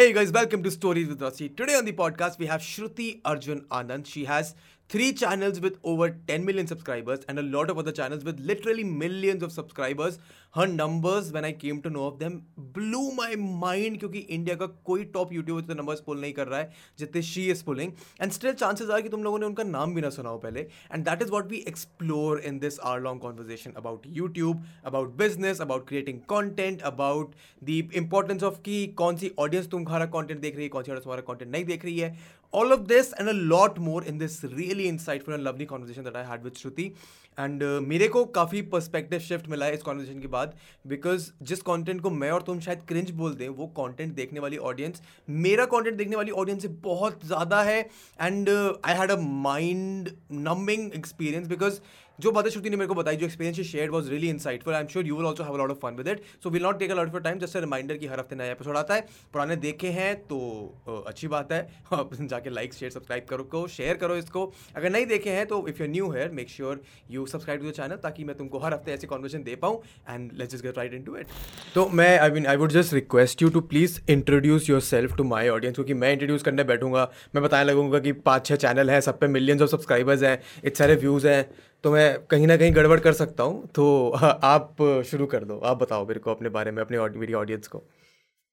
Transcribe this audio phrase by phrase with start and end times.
[0.00, 1.54] Hey guys, welcome to Stories with Rasi.
[1.54, 4.06] Today on the podcast we have Shruti Arjun Anand.
[4.06, 4.54] She has
[4.90, 8.82] three channels with over 10 million subscribers and a lot of other channels with literally
[8.82, 10.18] millions of subscribers
[10.56, 12.42] her numbers when i came to know of them
[12.78, 17.12] blew my mind Because india ka koi top youtuber the numbers pull nahi kar raha
[17.14, 20.04] hai she is pulling and still chances are ki tum logon ne unka naam bhi
[20.06, 20.60] na suna ho pehle
[20.90, 25.64] and that is what we explore in this hour long conversation about youtube about business
[25.66, 27.38] about creating content about
[27.70, 31.08] the importance of ki kaun si audience tumhara content dekh rahi hai kaun si audience
[31.08, 32.12] tumhara content nahi dekh rahi hai
[32.54, 36.16] all of this and a lot more in this really insightful and lovely conversation that
[36.16, 36.92] I had with Shruti.
[37.38, 40.54] And uh, मेरे को काफ़ी perspective shift मिला है इस conversation के बाद
[40.86, 44.56] because जिस content को मैं और तुम शायद क्रिंज बोल दें वो कंटेंट देखने वाली
[44.70, 45.02] ऑडियंस
[45.44, 47.80] मेरा कंटेंट देखने वाली ऑडियंस से बहुत ज़्यादा है
[48.20, 50.10] and I had a mind
[50.48, 51.80] numbing experience because
[52.20, 54.86] जो बातें श्रुति ने मेरे को बताई, जो experience share was really insightful I am
[54.88, 56.94] sure you will also have lot of fun with it so will not take a
[56.94, 60.14] lot of time just reminder की हर हफ़्ते नया एपिसोड आता है। पुराने देखे हैं
[60.24, 61.60] तो अच्छी बात है।
[61.92, 64.44] आप जाके लाइक शेयर सब्सक्राइब करो को शेयर करो इसको।
[64.76, 67.72] अगर नहीं देखे हैं तो if you new here make sure you subscribe to the
[67.72, 70.94] channel ताकि मैं तुमको हर हफ़्ते ऐसे कॉन्वर्सेशन दे पाऊँ। And let's just get right
[70.94, 71.26] into it
[71.74, 75.48] तो मैं I mean I would just request you to please introduce yourself to my
[75.48, 79.18] audience क्योंकि मैं इंट्रोड्यूस करने बैठूँगा। मैं बताने लगूँगा कि पाँच छः चैनल है, सब
[79.20, 81.48] पे मिलियंस ऑफ़ सब्सक्राइबर्स हैं, इतने सारे व्यूज़ हैं।
[81.84, 83.84] तो मैं कहीं ना कहीं गड़बड़ कर सकता हूँ तो
[84.44, 87.82] आप शुरू कर दो। आप बताओ मेरे को अपने बारे में, अपने मेरी ऑडियंस को।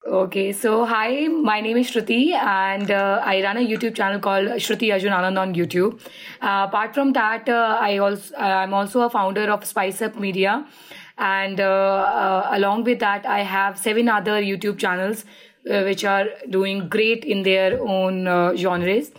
[0.03, 4.89] Okay so hi my name is Shruti and I run a YouTube channel call Shruti
[4.89, 5.98] Arjun Anand on YouTube
[6.44, 10.53] apart from that I I am also a founder of Spice Up Media
[11.22, 15.25] and along with that I have seven other YouTube channels
[15.67, 18.25] which are doing great in their own
[18.58, 19.11] genres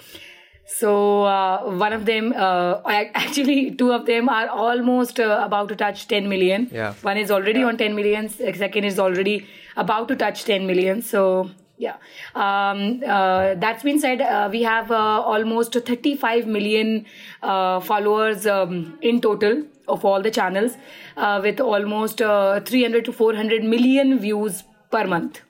[0.69, 5.77] So uh, one of them, uh, actually two of them are almost uh, about to
[5.77, 6.69] touch 10 million.
[6.71, 6.93] Yeah.
[7.01, 7.67] One is already yeah.
[7.67, 8.29] on 10 million.
[8.29, 9.47] Second is already
[9.77, 11.01] about to touch 10 million.
[11.01, 11.97] So yeah.
[12.35, 17.07] Um, uh, that's been said, uh, we have uh, almost 35 million
[17.41, 20.77] followers um, in total of all the channels,
[21.17, 25.41] with almost 300 to 400 million views per month.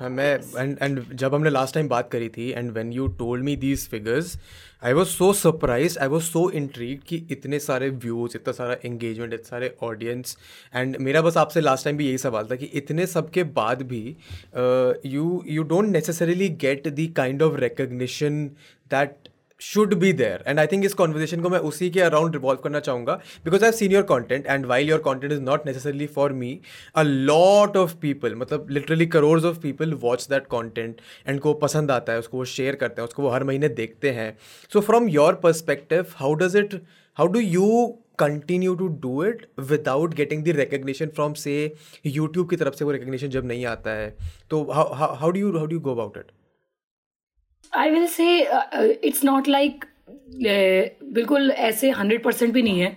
[0.00, 3.44] हाँ मैं and and जब हमने last time बात करी थी and when you told
[3.44, 4.38] me these figures
[4.82, 9.32] I was so surprise I was so intrigue कि इतने सारे व्यूज़ इतना सारा एंगेजमेंट
[9.34, 10.36] इतने सारे ऑडियंस
[10.74, 13.82] एंड मेरा बस आपसे लास्ट टाइम भी यही सवाल था कि इतने सब के बाद
[13.88, 14.04] भी
[15.06, 18.44] you you don't necessarily get the kind of recognition
[18.90, 19.28] that
[19.60, 22.80] should be there and I think इस कॉन्वर्जेशन को मैं उसी के अराउंड रिवॉल्व करना
[22.80, 26.58] चाहूँगा because I seen your content and while your content is not necessarily for me
[26.96, 31.90] a lot of people मतलब literally crores of people watch that content and को पसंद
[31.90, 34.36] आता है, उसको वो शेयर करते हैं, उसको वो हर महीने देखते हैं।
[34.72, 36.74] So from your perspective how does it
[37.18, 37.86] how do you
[38.18, 41.54] continue to do it without getting the recognition from से
[42.06, 44.14] यूट्यूब की तरफ़ से वो रिकग्निशन जब नहीं आता है?
[44.50, 46.30] तो how do you how do go about it
[47.76, 48.40] I will say
[49.04, 49.84] it's not like
[51.12, 52.96] बिल्कुल ऐसे हंड्रेड परसेंट भी नहीं है।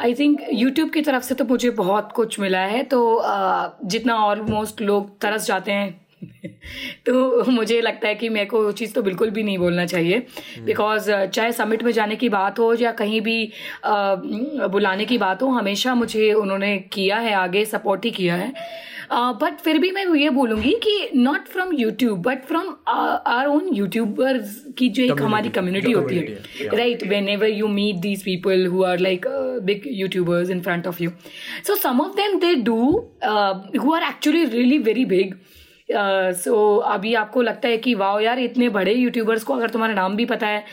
[0.00, 4.16] आई थिंक यूट्यूब की तरफ़ से तो मुझे बहुत कुछ मिला है तो uh, जितना
[4.16, 6.05] ऑलमोस्ट लोग तरस जाते हैं
[7.06, 10.18] तो मुझे लगता है कि मेरे को वो चीज़ तो बिल्कुल भी नहीं बोलना चाहिए।
[10.64, 13.52] बिकॉज़ uh, चाहे समिट में जाने की बात हो या कहीं भी
[14.72, 18.52] बुलाने की बात हो हमेशा मुझे उन्होंने किया है आगे सपोर्ट ही किया है।
[19.12, 23.68] बट uh, फिर भी मैं ये बोलूँगी कि not from YouTube but from our own
[23.74, 24.38] YouTuber
[24.78, 28.98] की जो एक हमारी कम्युनिटी होती है। Right whenever you meet these people who are
[28.98, 29.26] like
[29.64, 31.10] big YouTubers in front of you
[31.66, 32.80] so some of them they do
[33.24, 35.34] who are actually really very big
[35.90, 39.94] so uh, अभी आपको लगता है कि वाओ यार इतने बड़े यूट्यूबर्स को अगर तुम्हारा
[39.94, 40.64] नाम भी पता है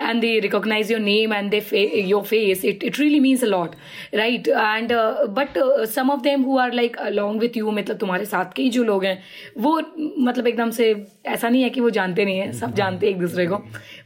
[0.00, 3.74] and they recognize your name and they your face it it really means a lot
[4.14, 4.92] right and
[5.28, 8.70] but some of them who are like along with you मतलब तुम्हारे साथ के ही
[8.70, 9.22] जो लोग हैं
[9.58, 13.14] वो मतलब एकदम से ऐसा नहीं है कि वो जानते नहीं है सब जानते हैं
[13.14, 13.56] एक दूसरे को।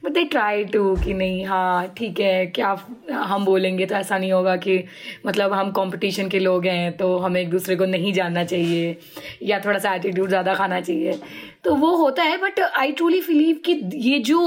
[0.07, 2.69] बट दे ट्राई टू कि नहीं हाँ ठीक है, क्या
[3.11, 4.79] हम बोलेंगे तो ऐसा नहीं होगा कि
[5.27, 8.97] मतलब हम कंपटीशन के लोग हैं तो हमें एक दूसरे को नहीं जानना चाहिए
[9.43, 11.19] या थोड़ा सा एटीट्यूड ज़्यादा खाना चाहिए।
[11.65, 14.41] तो वो होता है बट आई ट्रूली बिलीव कि ये जो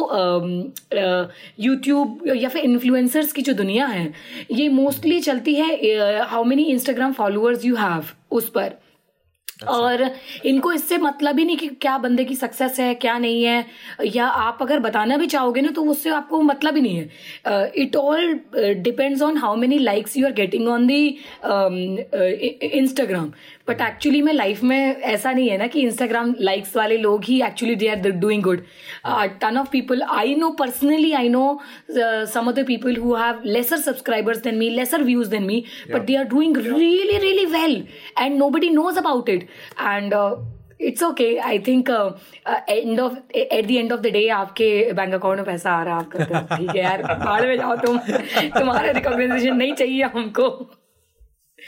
[1.60, 4.12] यूट्यूब या फिर इन्फ्लुएंसर्स की जो दुनिया है,
[4.52, 8.78] ये मोस्टली चलती है how many Instagram followers you have उस पर।
[9.62, 10.02] अच्छा। और
[10.46, 13.66] इनको इससे मतलब ही नहीं कि क्या बंदे की सक्सेस है, क्या नहीं है।
[14.08, 17.96] या आप अगर बताना भी चाहोगे ना तो उससे आपको मतलब ही नहीं है। It
[17.96, 21.08] all depends on how many likes you are getting on the
[22.72, 23.32] Instagram
[23.70, 27.42] but actually में लाइफ में ऐसा नहीं है ना कि इंस्टाग्राम लाइक्स वाले लोग ही
[27.44, 28.64] actually they are doing good
[29.42, 31.44] ton of people I know personally I know
[31.92, 35.64] some of the people who have lesser subscribers than me lesser views than me
[35.94, 37.84] but they are doing really really well
[38.20, 39.48] and nobody knows about it
[39.82, 40.14] and
[40.82, 45.38] it's okay I think and of at the end of the day आपके bank account
[45.38, 49.56] में पैसा आ रहा है आपका। ठीक है यार बाहर में जाओ तुम। तुम्हारा रिकॉग्नाइजेशन
[49.56, 50.50] नहीं चाहिए हमको।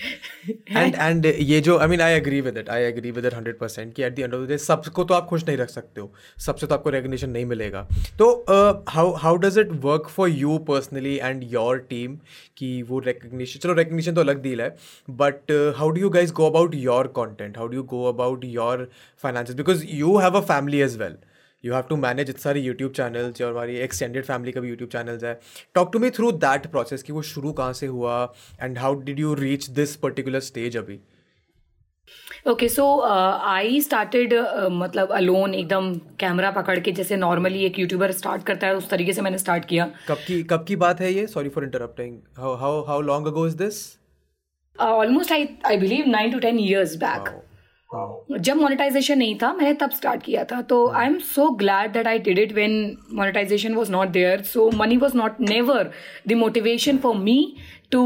[0.72, 3.58] एंड एंड ये जो I mean I agree with it I agree with it hundred
[3.58, 6.02] percent कि at the end of the day सबको तो आप खुश नहीं रख सकते
[6.02, 7.88] हो। सबसे तो आपको रिकग्निशन नहीं मिलेगा।
[8.18, 8.46] तो
[8.90, 12.18] how how does it work for you personally and your team
[12.58, 14.70] कि वो रिकग्निशन चलो रिकग्निशन तो अलग डील है
[15.10, 18.90] but how do you guys go about your content how do you go about your
[19.24, 21.18] finance because you have a family as well
[21.64, 24.90] you have to manage इतने सारे YouTube channels और हमारी extended family का भी YouTube
[24.90, 25.40] channels है।
[25.76, 28.24] Talk to me through that process कि वो शुरू कहाँ से हुआ
[28.62, 31.00] and how did you reach this particular stage अभी?
[32.48, 34.34] ओके सो आई स्टार्टेड
[34.74, 39.14] मतलब अलोन एकदम कैमरा पकड़ के जैसे नॉर्मली एक यूट्यूबर स्टार्ट करता है उस तरीके
[39.14, 41.26] से मैंने स्टार्ट किया। कब की कब की बात है ये?
[41.28, 43.80] Sorry for interrupting how how long ago is this
[44.76, 47.30] almost I I believe nine to ten years back
[47.94, 52.08] जब मोनेटाइजेशन नहीं था मैंने तब स्टार्ट किया था। तो I am so glad that
[52.08, 55.92] I did it when monetization was not there so money was not never
[56.28, 57.56] the motivation for me
[57.92, 58.04] to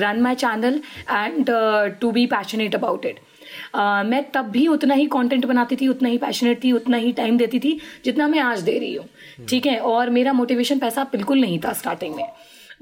[0.00, 0.80] run my channel
[1.10, 1.50] and
[2.00, 3.20] to be passionate about it
[3.76, 7.36] मैं तब भी उतना ही content बनाती थी उतना ही passionate थी उतना ही time
[7.38, 9.06] देती थी जितना मैं आज दे रही हूँ।
[9.48, 9.78] ठीक है?
[9.78, 12.24] और मेरा मोटिवेशन पैसा बिल्कुल नहीं था स्टार्टिंग में।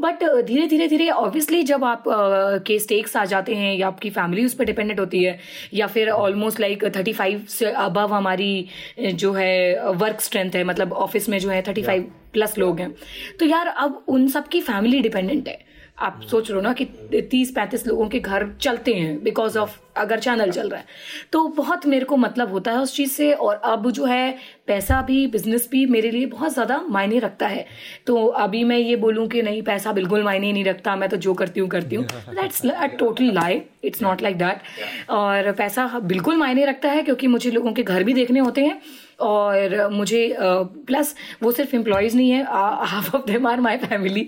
[0.01, 3.87] बट uh, धीरे धीरे धीरे ऑब्वियसली जब आप uh, के स्टेक्स आ जाते हैं या
[3.87, 5.39] आपकी फैमिली उस पर डिपेंडेंट होती है
[5.75, 8.69] या फिर ऑलमोस्ट लाइक थर्टी फाइव से अबव हमारी
[9.05, 12.81] uh, जो है वर्क स्ट्रेंथ है मतलब ऑफ़िस में जो है थर्टी फाइव प्लस लोग
[12.81, 12.95] हैं
[13.41, 15.69] तो यार अब उन सबकी फैमिली डिपेंडेंट है।
[15.99, 16.85] आप सोच रहे हो ना कि
[17.31, 20.87] तीस पैंतीस लोगों के घर चलते हैं बिकॉज़ ऑफ़ अगर चैनल चल रहा है।
[21.33, 24.37] तो बहुत मेरे को मतलब होता है उस चीज़ से और अब जो है
[24.69, 27.65] पैसा भी बिज़नेस भी मेरे लिए बहुत ज़्यादा मायने रखता है।
[28.07, 31.35] तो अभी मैं ये बोलूँ कि नहीं पैसा बिल्कुल मायने नहीं रखता मैं तो जो
[31.35, 36.37] करती हूँ करती हूँ। That's a total lie it's not like that और पैसा बिल्कुल
[36.37, 38.81] मायने रखता है क्योंकि मुझे लोगों के घर भी देखने होते हैं
[39.21, 44.23] और मुझे प्लस वो सिर्फ़ एम्प्लॉयज़ नहीं है half of them are my family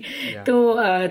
[0.47, 0.55] तो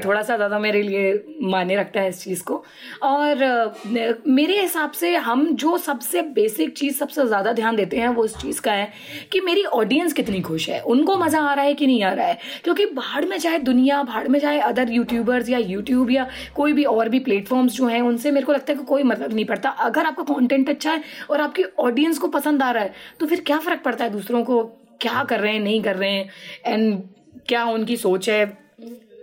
[0.04, 1.12] थोड़ा सा ज़्यादा मेरे लिए
[1.42, 2.62] मायने रखता है इस चीज़ को।
[3.02, 8.24] और मेरे हिसाब से हम जो सबसे बेसिक चीज़ सबसे ज़्यादा ध्यान देते हैं वो
[8.24, 8.92] इस चीज़ का है
[9.32, 10.80] कि मेरी ऑडियंस कितनी खुश है?
[10.82, 12.38] उनको मज़ा आ रहा है कि नहीं आ रहा है?
[12.64, 16.84] क्योंकि बाहर में चाहे दुनिया, बाहर में चाहे अदर यूट्यूबर्स या यूट्यूब या कोई भी
[16.84, 19.68] और भी प्लेटफॉर्म्स जो हैं, उनसे मेरे को लगता है कि कोई मतलब नहीं पड़ता।
[19.68, 23.40] अगर आपका कॉन्टेंट अच्छा है और आपकी ऑडियंस को पसंद आ रहा है तो फिर
[23.40, 24.62] क्या फ़र्क पड़ता है दूसरों को?
[25.00, 26.28] क्या कर रहे हैं, नहीं कर रहे हैं?
[26.66, 27.02] एंड
[27.48, 28.58] क्या उनकी सोच है?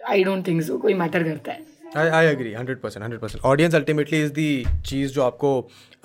[0.07, 1.65] आई डोंट थिंक सो कोई मैटर करता है।
[1.97, 5.51] I I agree hundred percent hundred percent audience ultimately is the चीज़ जो आपको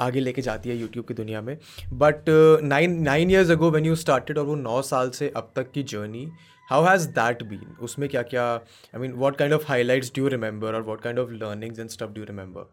[0.01, 1.57] आगे लेके जाती है यूट्यूब की दुनिया में.
[1.93, 2.25] But
[2.65, 5.83] nine nine years ago when you started और वो नौ साल से अब तक की
[5.95, 6.29] journey
[6.69, 10.75] how has that been उसमें क्या क्या I mean what kind of highlights do remember
[10.75, 12.71] और what kind of learnings and stuff do remember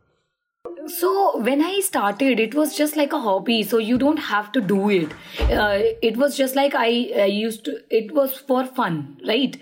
[0.90, 4.62] so when i started it was just like a hobby so you don't have to
[4.62, 6.90] do it uh, it was just like i
[7.20, 9.58] uh, used to it was for fun right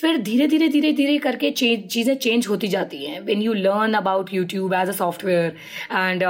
[0.00, 4.32] फिर धीरे धीरे धीरे धीरे करके चीज़ें change होती जाती हैं when you learn about
[4.34, 5.56] YouTube as a software
[5.92, 6.22] and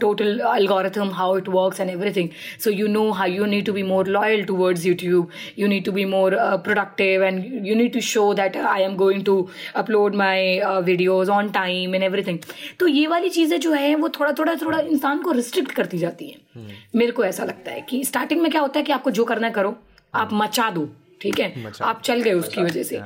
[0.00, 2.30] total algorithm how it works and everything
[2.64, 5.94] so you know how you need to be more loyal towards youtube you need to
[5.98, 9.36] be more uh, productive and you need to show that i am going to
[9.82, 10.38] upload my
[10.70, 12.42] uh, videos on time and everything
[12.80, 16.28] तो ये वाली चीज़ें जो है वो थोड़ा थोड़ा थोड़ा इंसान को रिस्ट्रिक्ट करती जाती
[16.28, 16.66] है।
[16.96, 19.46] मेरे को ऐसा लगता है कि स्टार्टिंग में क्या होता है कि आपको जो करना
[19.46, 19.76] है करो।
[20.14, 20.88] आप मचा दो
[21.20, 21.72] ठीक है?
[21.82, 22.98] आप चल गए उसकी वजह से।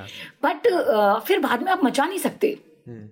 [0.44, 2.58] बट हाँ। फिर बाद में आप मचा नहीं सकते।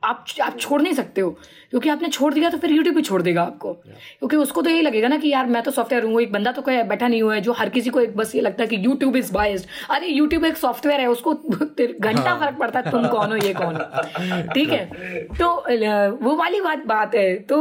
[0.05, 1.31] आप आप छोड़ नहीं सकते हो।
[1.71, 4.83] क्योंकि आपने छोड़ दिया तो फिर यूट्यूब भी छोड़ देगा आपको। क्योंकि उसको तो यही
[4.83, 7.35] लगेगा ना कि यार मैं तो सॉफ्टवेयर हूँ एक बंदा तो कोई बैठा नहीं हुआ
[7.35, 10.07] है जो हर किसी को एक बस ये लगता है कि यूट्यूब इज़ बाइस्ड अरे
[10.07, 13.77] यूट्यूब एक सॉफ्टवेयर है उसको घंटा हाँ। फ़र्क पड़ता है तुम कौन हो ये कौन
[13.77, 14.03] हो?
[14.55, 14.85] ठीक है?
[15.41, 15.55] तो
[16.25, 17.61] वो वाली बात बात है। तो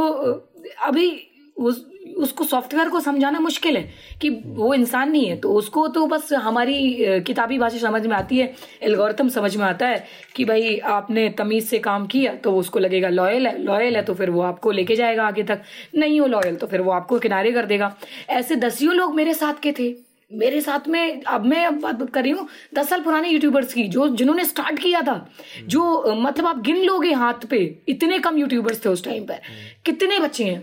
[0.84, 1.26] अभी
[1.56, 1.89] उस
[2.20, 3.82] उसको सॉफ्टवेयर को समझाना मुश्किल है
[4.20, 8.38] कि वो इंसान नहीं है। तो उसको तो बस हमारी किताबी भाषा समझ में आती
[8.38, 10.04] है, एल्गोरिथम समझ में आता है
[10.36, 14.14] कि भाई आपने तमीज से काम किया तो उसको लगेगा लॉयल है लॉयल है तो
[14.14, 15.62] फिर वो आपको लेके जाएगा आगे तक।
[15.96, 17.94] नहीं हो लॉयल तो फिर वो आपको किनारे कर देगा।
[18.30, 19.94] ऐसे दसियों लोग मेरे साथ के थे।
[20.30, 23.82] मेरे साथ में, अब मैं अब बात कर रही हूँ दस साल पुराने यूट्यूबर्स की,
[23.84, 25.26] जो, जिन्होंने स्टार्ट किया था।
[25.66, 27.58] जो मतलब आप गिन लोगे हाथ पे,
[27.88, 29.40] इतने कम यूट्यूबर्स थे उस टाइम पर।
[29.84, 30.60] कितने बच्चे हैं?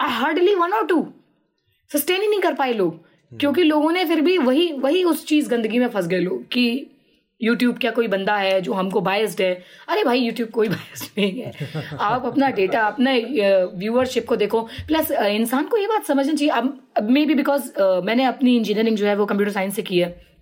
[0.00, 1.06] हार्डली वन और टू
[1.92, 3.02] सस्टेन ही नहीं कर पाए लोग।
[3.32, 6.86] क्योंकि लोगों ने फिर भी वही वही उस चीज़ गंदगी में फंस गए लोग कि
[7.42, 9.64] यूट्यूब क्या कोई बंदा है जो हमको बायस्ड है?
[9.88, 11.52] अरे भाई यूट्यूब कोई बायस्ड नहीं है।
[12.00, 13.18] आप अपना डेटा अपने
[13.74, 17.72] व्यूअरशिप को देखो। प्लस इंसान को ये बात समझनी चाहिए। अब मे बी बिकॉज़
[18.04, 20.33] मैंने अपनी इंजीनियरिंग जो है वो कंप्यूटर साइंस से की है।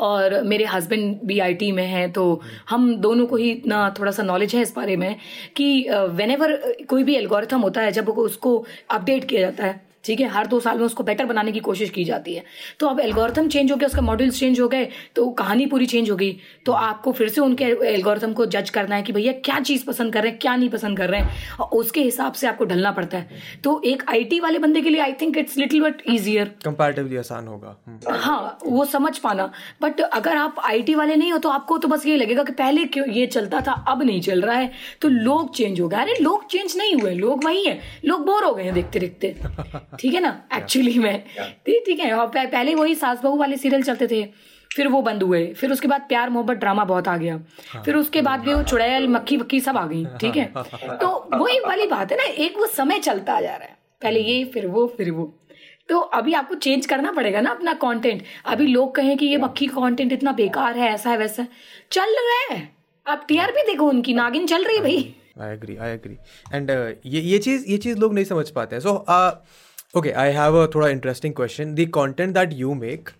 [0.00, 4.22] और मेरे हस्बैंड भी आईटी में हैं तो हम दोनों को ही इतना थोड़ा सा
[4.22, 5.14] नॉलेज है इस बारे में
[5.56, 6.56] कि वेन एवर
[6.90, 10.60] कोई भी एल्गोरिथम होता है, जब उसको अपडेट किया जाता है ठीक है हर दो
[10.60, 12.44] साल में उसको बेटर बनाने की कोशिश की जाती है।
[12.80, 16.10] तो अब एल्गोरिथम चेंज हो गया उसका मॉड्यूल्स चेंज हो गए तो कहानी पूरी चेंज
[16.10, 16.36] हो गई।
[16.66, 20.12] तो आपको फिर से उनके एल्गोरिथम को जज करना है कि भैया क्या चीज़ पसंद
[20.12, 22.90] कर रहे हैं क्या नहीं पसंद कर रहे हैं। और उसके हिसाब से आपको ढलना
[22.92, 26.54] पड़ता है। तो एक आईटी वाले बंदे के लिए I think it's little but easier
[26.64, 29.50] comparatively आसान होगा। हम्म। हाँ वो समझ पाना।
[29.82, 32.84] बट अगर आप आईटी वाले नहीं हो तो आपको तो बस ये लगेगा कि पहले
[32.86, 36.14] क्यों ये चलता था अब नहीं चल रहा है। तो लोग चेंज हो गए। अरे
[36.20, 39.34] लोग चेंज नहीं हुए लोग वही है। लोग बोर हो गए हैं देखते देखते
[39.92, 40.30] ठीक है ना?
[40.56, 41.24] एक्चुअली में
[41.68, 44.22] ठीक है और पहले वही सास बहू वाले सीरियल चलते थे
[44.70, 47.34] फिर वो बंद हुए फिर उसके बाद प्यार मोहब्बत ड्रामा बहुत आ गया।
[47.68, 50.44] हाँ। फिर उसके बाद भी वो चुड़ैल मक्खी वक्की सब आ गई ठीक है?
[51.00, 54.44] तो वही वाली बात है ना एक वो समय चलता जा रहा है। पहले ये
[54.54, 55.32] फिर वो फिर वो।
[55.88, 59.66] तो अभी आपको चेंज करना पड़ेगा ना अपना कंटेंट अभी लोग कहें कि ये मक्खी
[59.68, 61.46] कंटेंट इतना बेकार है ऐसा है वैसा
[61.92, 62.68] चल रहा है।
[63.06, 66.16] आप टीआरपी देखो उनकी नागिन चल रही है भाई। I agree I agree
[66.54, 66.70] and
[67.06, 68.94] ये ये चीज़ ये चीज़ लोग नहीं समझ पाते हैं। So
[69.98, 73.10] okay I have a थोड़ा interesting question the content that you make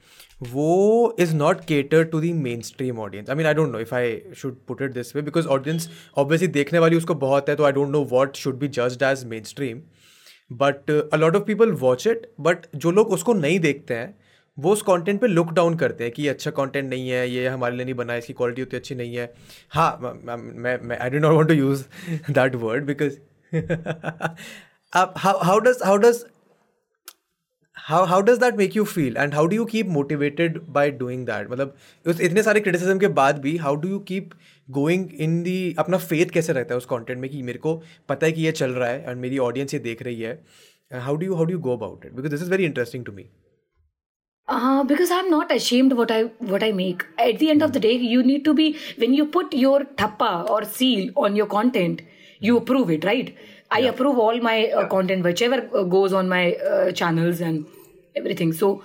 [0.44, 2.32] वो is not cater to the
[2.62, 5.47] mainstream audience I mean I don't know if I should put it this way because
[5.49, 9.02] audience obviously देखने वाली उसको बहुत है तो I don't know what should be judged
[9.02, 9.80] as mainstream
[10.50, 14.14] but a lot of people watch it but जो लोग उसको नहीं देखते हैं
[14.58, 17.47] वो उस कंटेंट पे लुक डाउन करते हैं कि ये अच्छा कंटेंट नहीं है ये
[17.49, 19.32] हमारे लिए नहीं बना इसकी क्वालिटी उतनी अच्छी नहीं है
[19.70, 21.85] हाँ मैं मैं I do not want to use
[22.30, 23.18] that word because
[24.92, 26.25] how does how does
[27.88, 31.25] how how does that make you feel and how do you keep motivated by doing
[31.26, 31.75] that मतलब
[32.07, 34.30] उस इतने सारे क्रिटिसिजम के बाद भी how do you keep
[34.68, 37.75] going in the अपना faith कैसे रहता है उस कॉन्टेंट में कि मेरे को
[38.09, 40.38] पता है कि यह चल रहा है एंड मेरी ऑडियंस ये देख रही है?
[40.90, 43.23] How do you how do go about it because this is very interesting to me
[44.85, 47.83] because I am not ashamed what I what I make at the end of the
[47.83, 48.68] day you need to be
[48.99, 52.02] when you put your ठप्पा और seal on your content
[52.42, 53.35] you approve it right
[53.73, 55.66] I approve all my content whichever
[55.97, 56.52] goes on my
[56.92, 57.64] channels and
[58.18, 58.80] everything so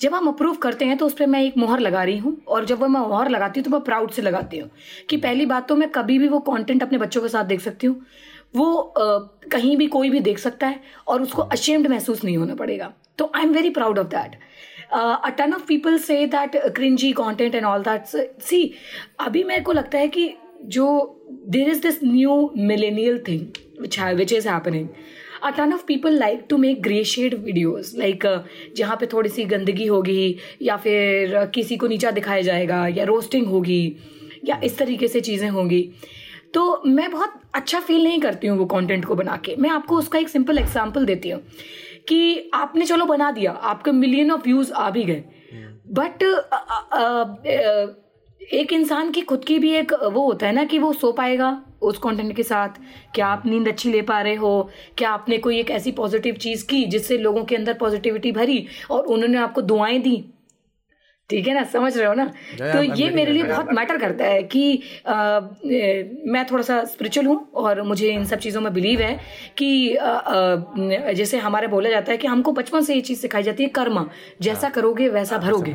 [0.00, 2.64] जब हम approve करते हैं तो उस पर मैं एक मोहर लगा रही हूँ और
[2.64, 4.70] जब वो मैं मोहर लगाती हूँ तो मैं प्राउड से लगाती हूँ
[5.10, 7.86] कि पहली बात तो मैं कभी भी वो कंटेंट अपने बच्चों के साथ देख सकती
[7.86, 8.04] हूँ।
[8.56, 9.18] वो आ,
[9.52, 13.30] कहीं भी कोई भी देख सकता है और उसको अशेम्ड महसूस नहीं होना पड़ेगा। तो
[13.36, 14.36] I am very proud of that
[14.92, 18.06] a ton of people say that cringy content and all that
[18.42, 18.62] see
[19.20, 20.32] अभी मेरे को लगता है कि
[20.76, 20.86] जो
[21.48, 23.46] there is this new millennial thing
[23.80, 24.88] which which is happening
[25.42, 28.24] a ton of people like to make grey shade videos like
[28.76, 33.46] जहाँ पे थोड़ी सी गंदगी होगी, या फिर किसी को नीचा दिखाया जाएगा, या रोस्टिंग
[33.46, 33.96] होगी,
[34.44, 35.88] या इस तरीके से चीज़ें होंगी।
[36.54, 39.96] तो मैं बहुत अच्छा फील नहीं करती हूँ वो कंटेंट को बना के मैं आपको
[39.98, 41.40] उसका एक सिंपल एग्जांपल देती हूँ,
[42.08, 45.24] कि आपने चलो बना दिया, आपके मिलियन ऑफ़ व्यूज़ आ भी गए।
[45.90, 46.22] बट
[48.40, 51.50] एक इंसान की खुद की भी एक वो होता है ना कि वो सो पाएगा
[51.82, 52.68] उस कंटेंट के साथ?
[53.14, 54.70] क्या आप नींद अच्छी ले पा रहे हो?
[54.98, 59.06] क्या आपने कोई एक ऐसी पॉजिटिव चीज़ की जिससे लोगों के अंदर पॉजिटिविटी भरी और
[59.06, 60.32] उन्होंने आपको दुआएँ दी?
[61.30, 61.62] ठीक है ना?
[61.64, 62.24] समझ रहे हो ना?
[62.52, 65.40] तो ये मेरे लिए बहुत मैटर करता है कि आ,
[66.26, 69.18] मैं थोड़ा सा स्पिरिचुअल हूँ और मुझे इन सब चीज़ों में बिलीव है
[69.58, 73.42] कि आ, आ, जैसे हमारे बोला जाता है कि हमको बचपन से ये चीज़ सिखाई
[73.42, 74.08] जाती है कर्म।
[74.42, 75.74] जैसा हाँ। करोगे वैसा भरोगे।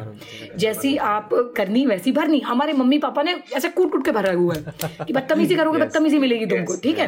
[0.57, 4.55] जैसी आप करनी वैसी भरनी। हमारे मम्मी पापा ने ऐसे कूट कूट के भरा हुआ
[4.55, 7.07] है कि बदतमीजी करोगे बदतमीजी मिलेगी तुमको ठीक है?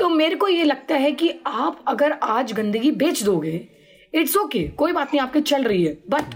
[0.00, 3.60] तो मेरे को ये लगता है कि आप अगर आज गंदगी बेच दोगे
[4.14, 6.34] इट्स ओके कोई बात नहीं आपकी चल रही है बट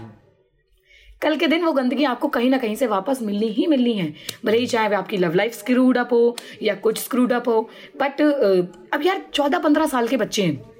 [1.21, 4.13] कल के दिन वो गंदगी आपको कहीं ना कहीं से वापस मिलनी ही मिलनी है।
[4.45, 7.61] भले ही चाहे वह आपकी लव लाइफ स्क्रूड अप हो या कुछ स्क्रूड अप हो
[8.01, 10.73] बट अब यार चौदह पंद्रह साल के बच्चे हैं।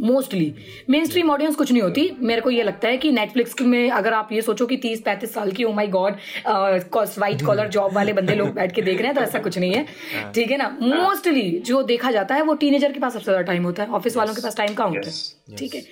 [0.00, 0.54] मोस्टली
[0.90, 4.12] मेन स्ट्रीम ऑडियंस कुछ नहीं होती। मेरे को ये लगता है कि नेटफ्लिक्स में अगर
[4.14, 6.14] आप ये सोचो कि तीस पैंतीस साल की ओ my god
[6.46, 9.72] white collar job वाले बंदे लोग बैठ के देख रहे हैं तो ऐसा कुछ नहीं
[9.72, 9.84] है।
[10.14, 10.68] हाँ। ठीक है ना?
[10.82, 14.16] मोस्टली जो देखा जाता है वो टीनेजर के पास सबसे ज़्यादा टाइम होता है। ऑफ़िस
[14.16, 15.56] वालों के पास टाइम कहाँ होता है?
[15.56, 15.82] ठीक है?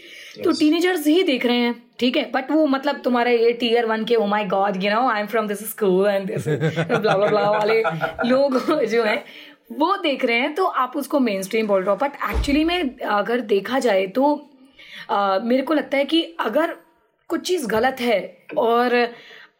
[0.44, 2.30] तो टीनेजर्स ही देख रहे हैं ठीक है?
[2.30, 5.26] बट वो मतलब तुम्हारे ये टीयर वन के ओ my god you know I am
[5.26, 7.82] from this school and this blah blah वाले
[8.26, 9.24] लोग जो हैं
[9.72, 12.98] वो देख रहे हैं तो आप उसको मेन स्ट्रीम बोल रहे हो। बट एक्चुअली में
[12.98, 14.50] अगर देखा जाए तो
[15.10, 16.76] आ, मेरे को लगता है कि अगर
[17.28, 19.08] कुछ चीज़ गलत है और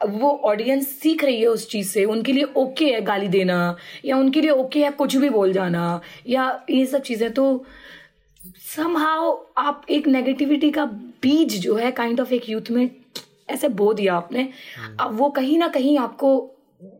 [0.07, 4.17] वो ऑडियंस सीख रही है उस चीज़ से उनके लिए ओके है गाली देना या
[4.17, 7.65] उनके लिए ओके है कुछ भी बोल जाना या ये सब चीज़ें तो
[8.77, 10.85] समहाउ आप एक नेगेटिविटी का
[11.23, 12.91] बीज जो है काइंड ऑफ़ एक यूथ में
[13.51, 14.43] ऐसे बो दिया आपने।
[14.79, 16.33] हम्म। अब वो कहीं ना कहीं आपको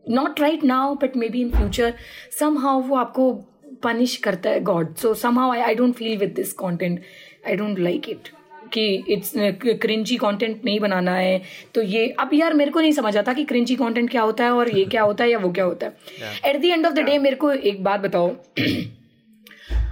[0.09, 1.93] not right now but maybe in future
[2.57, 3.31] somehow वो आपको
[3.83, 7.01] पनिश करता है God so somehow I don't feel with this content
[7.47, 8.29] I don't like it
[8.73, 9.31] कि इट्स
[9.81, 11.41] क्रिंची कंटेंट नहीं बनाना है।
[11.75, 14.51] तो ये अब यार मेरे को नहीं समझ आता कि क्रिंची कंटेंट क्या होता है
[14.51, 16.99] और ये क्या होता है या वो क्या होता है। At the end of the
[16.99, 18.35] day मेरे को एक बात बताओ।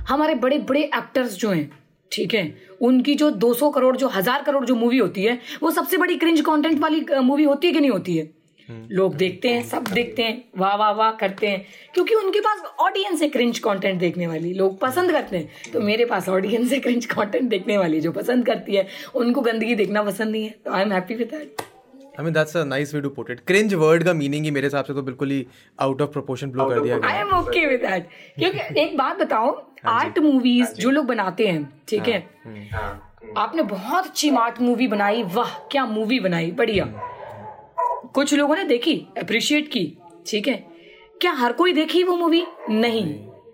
[0.07, 1.69] हमारे बड़े बड़े एक्टर्स जो हैं
[2.11, 2.43] ठीक है
[2.81, 6.41] उनकी जो 200 करोड़ जो हज़ार करोड़ जो मूवी होती है वो सबसे बड़ी क्रिंज
[6.41, 8.29] कंटेंट वाली मूवी होती है कि नहीं होती है?
[8.69, 13.21] लोग देखते हैं सब देखते हैं वाह वाह वाह करते हैं क्योंकि उनके पास ऑडियंस
[13.21, 17.05] है क्रिंच कंटेंट देखने वाली लोग पसंद करते हैं। तो मेरे पास ऑडियंस है क्रिंच
[17.05, 20.81] कंटेंट देखने वाली जो पसंद करती है उनको गंदगी देखना पसंद नहीं है तो I
[20.81, 21.61] am happy with that
[22.19, 24.67] I mean that's a nice way to put it cringe word का मीनिंग ही मेरे
[24.67, 25.45] हिसाब से तो बिल्कुल ही
[25.79, 28.07] आउट ऑफ़ प्रोपोर्शन ब्लो कर दिया गया। I am okay with that
[28.39, 29.49] क्योंकि एक बात बताओ
[29.85, 32.19] आर्ट हाँ मूवीज़ हाँ जो। लोग बनाते हैं ठीक है?
[32.73, 36.85] हाँ। आपने बहुत अच्छी आर्ट मूवी बनाई वाह क्या मूवी बनाई बढ़िया।
[38.15, 39.85] कुछ लोगों ने देखी अप्रिशिएट की
[40.27, 40.55] ठीक है?
[41.21, 43.03] क्या हर कोई देखी वो मूवी नहीं।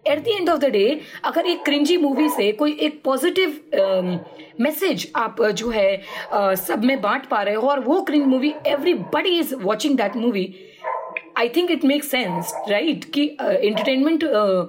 [0.08, 3.50] At the end of the day अगर एक क्रिंजी मूवी से कोई एक पॉजिटिव
[4.62, 6.02] मैसेज um, आप जो है
[6.34, 10.16] uh, सब में बांट पा रहे हो और वो cringe movie everybody is watching that
[10.16, 10.54] movie
[11.38, 14.66] I think it make sense right कि एंटरटेनमेंट uh,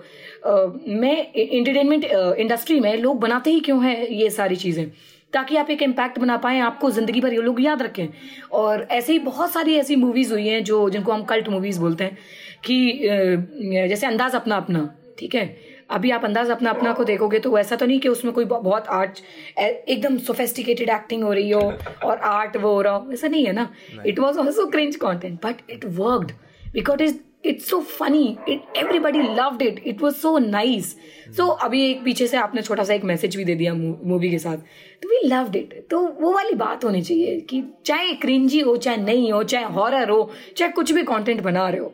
[0.48, 4.86] uh, में एंटरटेनमेंट इंडस्ट्री में लोग बनाते ही क्यों है ये सारी चीज़ें?
[5.32, 8.08] ताकि आप एक इम्पैक्ट बना पाए आपको ज़िंदगी भर ये लोग याद रखें।
[8.52, 12.04] और ऐसे ही बहुत सारी ऐसी मूवीज़ हुई हैं जो जिनको हम कल्ट मूवीज़ बोलते
[12.04, 12.18] हैं
[12.64, 15.56] कि जैसे अंदाज अपना अपना ठीक है?
[15.90, 18.86] अभी आप अंदाज अपना अपना को देखोगे तो ऐसा तो नहीं कि उसमें कोई बहुत
[18.90, 19.18] आर्ट
[19.58, 21.60] एकदम सोफेस्टिकेटेड एक्टिंग हो रही हो
[22.04, 23.68] और आर्ट वो हो रहा हो ऐसा नहीं है ना?
[24.06, 26.32] It was also cringe content but it worked
[26.72, 30.94] because is it's so funny it everybody loved it it was so nice
[31.36, 34.38] so अभी एक पीछे से आपने छोटा सा एक मैसेज भी दे दिया मूवी के
[34.38, 34.58] साथ।
[35.02, 38.96] तो वी लव्ड इट तो वो वाली बात होनी चाहिए कि चाहे क्रिंजी हो, चाहे
[38.96, 41.92] नहीं हो, चाहे हॉरर हो, चाहे कुछ भी कंटेंट बना रहे हो,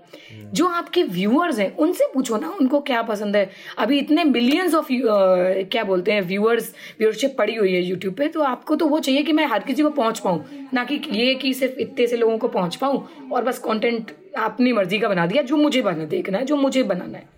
[0.54, 4.86] जो आपके व्यूअर्स हैं, उनसे पूछो ना, उनको क्या पसंद है। अभी इतने मिलियंस ऑफ़
[4.90, 9.22] क्या बोलते हैं व्यूअर्स व्यूअरशिप पड़ी हुई है यूट्यूब पे तो आपको तो वो चाहिए
[9.22, 12.38] कि मैं हर किसी को पहुँच पाऊँ, ना कि ये कि सिर्फ़ इतने से लोगों
[12.38, 16.38] को पहुँच पाऊँ और बस कॉन्टेंट अपनी मर्ज़ी का बना दिया, जो मुझे बना, देखना
[16.38, 17.37] है, जो मुझे बनाना है।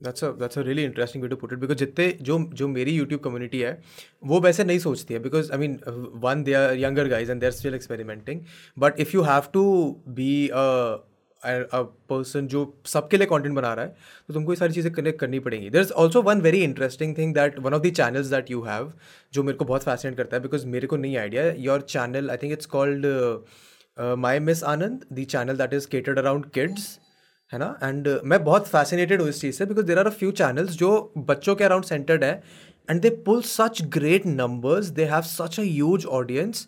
[0.00, 2.92] That's a that's a really interesting way to put it because जितने जो जो मेरी
[2.92, 3.78] यूट्यूब कम्युनिटी है,
[4.24, 5.78] वो वैसे नहीं सोचती है because I mean
[6.24, 8.40] one they are younger guys and they are still experimenting
[8.78, 9.64] but if you have to
[10.08, 13.94] be a person जो सबके लिए कंटेंट बना रहा है
[14.28, 15.68] तो तुमको ये सारी चीज़ें कनेक्ट करनी पड़ेंगी.
[15.70, 18.92] There is also one very interesting thing that one of the channels that you have
[19.34, 22.36] जो मेरे को बहुत फैसिनेट करता है बिकॉज़ मेरे को नहीं idea your channel I
[22.42, 23.06] think it's called
[24.18, 26.98] my Miss Anand the channel that is catered around kids
[27.52, 27.78] है ना?
[27.82, 30.70] एंड uh, मैं बहुत फैसिनेटेड हूँ इस चीज़ से because there are a few channels
[30.78, 30.90] जो
[31.28, 32.42] बच्चों के अराउंड सेंटर्ड है
[32.90, 36.66] and they pull such great numbers they have such a huge audience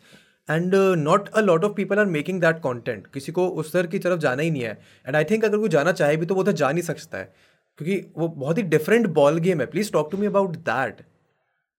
[0.49, 3.99] and not a lot of people are making that content किसी को उस तरह की
[3.99, 4.79] तरफ़ जाना ही नहीं है.
[5.07, 7.33] एंड आई थिंक अगर कोई जाना चाहे भी तो वो उधर जा नहीं सकता है.
[7.79, 9.67] क्योंकि वो बहुत ही डिफरेंट बॉल गेम है.
[9.67, 11.01] Please talk to me about that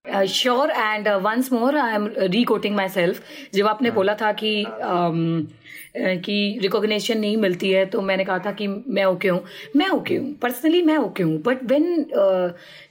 [0.05, 3.21] sure and once more I am requoting myself
[3.53, 5.47] जब आपने हाँ। बोला था कि um,
[5.95, 9.43] कि रिकॉग्निशन नहीं मिलती है तो मैंने कहा था कि मैं ओके हूँ।
[9.75, 12.05] मैं ओके हूँ पर्सनली मैं ओके हूँ but when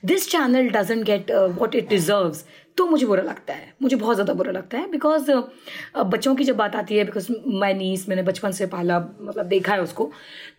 [0.04, 2.44] this channel doesn't get what it deserves
[2.78, 6.44] तो मुझे बुरा लगता है। मुझे बहुत ज़्यादा बुरा लगता है बिकॉज़ uh, बच्चों की
[6.44, 10.10] जब बात आती है बिकॉज़ माई नीस मैंने बचपन से पाला मतलब देखा है उसको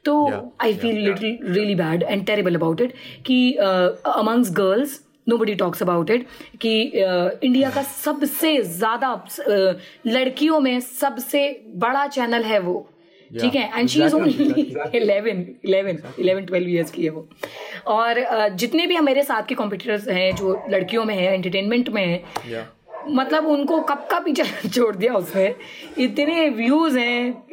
[0.05, 0.21] तो
[0.61, 2.93] I feel little really bad and terrible about it
[3.25, 4.99] कि amongst girls
[5.37, 6.25] nobody talks about it
[6.61, 9.13] कि इंडिया का सबसे ज़्यादा
[10.07, 12.89] लड़कियों में सबसे बड़ा चैनल है वो।
[13.31, 13.79] ठीक है?
[13.79, 14.61] And she is only
[14.95, 17.27] eleven eleven eleven twelve years की है वो।
[17.87, 22.05] और uh, जितने भी हमारे साथ के कॉम्पिटिटर्स हैं जो लड़कियों में है एंटरटेनमेंट में
[22.05, 22.65] है yeah.
[23.09, 25.53] मतलब उनको कब का पीछे छोड़ दिया उसने?
[25.97, 27.43] इतने व्यूज़ हैं।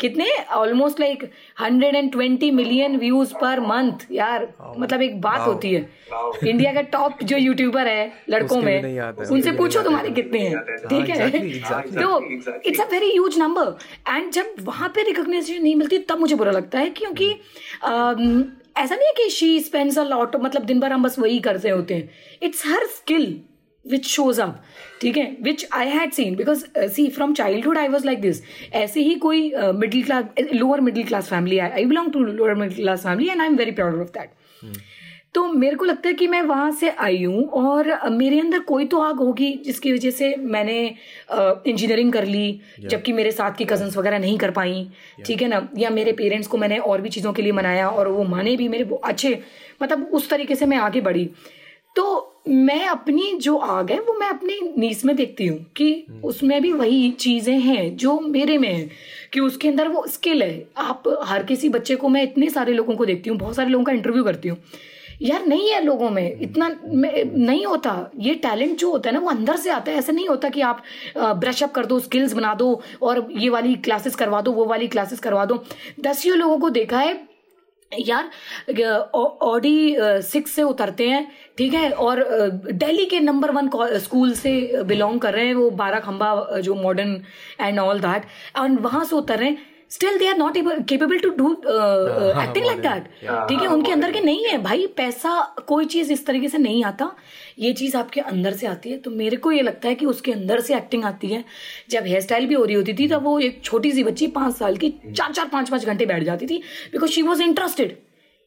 [0.00, 0.26] कितने?
[0.54, 1.24] Almost like
[1.60, 4.46] hundred and twenty million views per month यार।
[4.78, 5.80] मतलब एक बात होती है।
[6.48, 8.82] इंडिया का टॉप जो यूट्यूबर है लड़कों में
[9.30, 11.30] उनसे पूछो तुम्हारे कितने हैं हाँ, ठीक है?
[12.02, 12.20] तो
[12.66, 13.76] it's a very huge number
[14.08, 17.30] and जब वहाँ पे रिकॉग्नाइजेशन नहीं मिलती तब मुझे बुरा लगता है क्योंकि
[18.76, 21.68] ऐसा नहीं है कि शी स्पेंड्स अ लॉट मतलब दिन भर हम बस वही करते
[21.68, 22.10] होते हैं।
[22.42, 23.40] It's her skill
[23.90, 24.62] which shows up
[25.00, 25.36] ठीक है?
[25.42, 28.42] Which I had seen because see from childhood I was like this
[28.72, 32.76] ऐसे ही कोई middle class lower middle class family I I belong to lower middle
[32.76, 34.30] class family and I am very proud of that
[35.34, 38.84] तो मेरे को लगता है कि मैं वहाँ से आई हूँ और मेरे अंदर कोई
[38.86, 40.94] तो आग होगी जिसकी वजह से मैंने
[41.66, 42.88] इंजीनियरिंग uh, कर ली yeah.
[42.88, 44.88] जबकि मेरे साथ की कजन्स वगैरह नहीं कर पाई
[45.26, 45.68] ठीक है ना?
[45.78, 48.68] या मेरे पेरेंट्स को मैंने और भी चीज़ों के लिए मनाया और वो माने भी
[48.68, 49.42] मेरे अच्छे
[49.82, 51.30] मतलब उस तरीके से मैं आगे बढ़ी।
[51.96, 56.20] तो मैं अपनी जो आग है वो मैं अपनी नीस में देखती हूँ कि हम्म।
[56.28, 58.88] उसमें भी वही चीज़ें हैं जो मेरे में है
[59.32, 62.96] कि उसके अंदर वो स्किल है। आप हर किसी बच्चे को मैं इतने सारे लोगों
[62.96, 64.58] को देखती हूँ बहुत सारे लोगों का इंटरव्यू करती हूँ।
[65.22, 69.20] यार नहीं है लोगों में इतना में नहीं होता। ये टैलेंट जो होता है ना
[69.20, 70.82] वो अंदर से आता है। ऐसा नहीं होता कि आप
[71.16, 74.88] ब्रश अप कर दो स्किल्स बना दो और ये वाली क्लासेस करवा दो वो वाली
[74.88, 75.64] क्लासेस करवा दो।
[76.00, 77.14] दसियों लोगों को देखा है
[77.98, 78.30] यार
[79.14, 81.26] ऑडी सिक्स से उतरते हैं,
[81.58, 81.90] ठीक है?
[81.90, 82.24] और
[82.72, 87.20] दिल्ली के नंबर वन स्कूल से बिलोंग कर रहे हैं वो बारह खंबा जो modern
[87.60, 88.22] and all that
[88.56, 90.56] and वहाँ से उतर रहे हैं। Still they are not
[90.88, 93.04] capable to do acting like that
[93.48, 96.84] ठीक है उनके अंदर के नहीं है। भाई पैसा कोई चीज़ इस तरीके से नहीं
[96.84, 97.10] आता।
[97.58, 100.32] ये चीज़ आपके अंदर से आती है। तो मेरे को ये लगता है कि उसके
[100.32, 101.44] अंदर से एक्टिंग आती है।
[101.90, 104.56] जब हेयर स्टाइल भी हो रही होती थी तब वो एक छोटी सी बच्ची पाँच
[104.56, 106.58] साल की चार चार पाँच पाँच घंटे बैठ जाती थी।
[106.92, 107.96] Because she was interested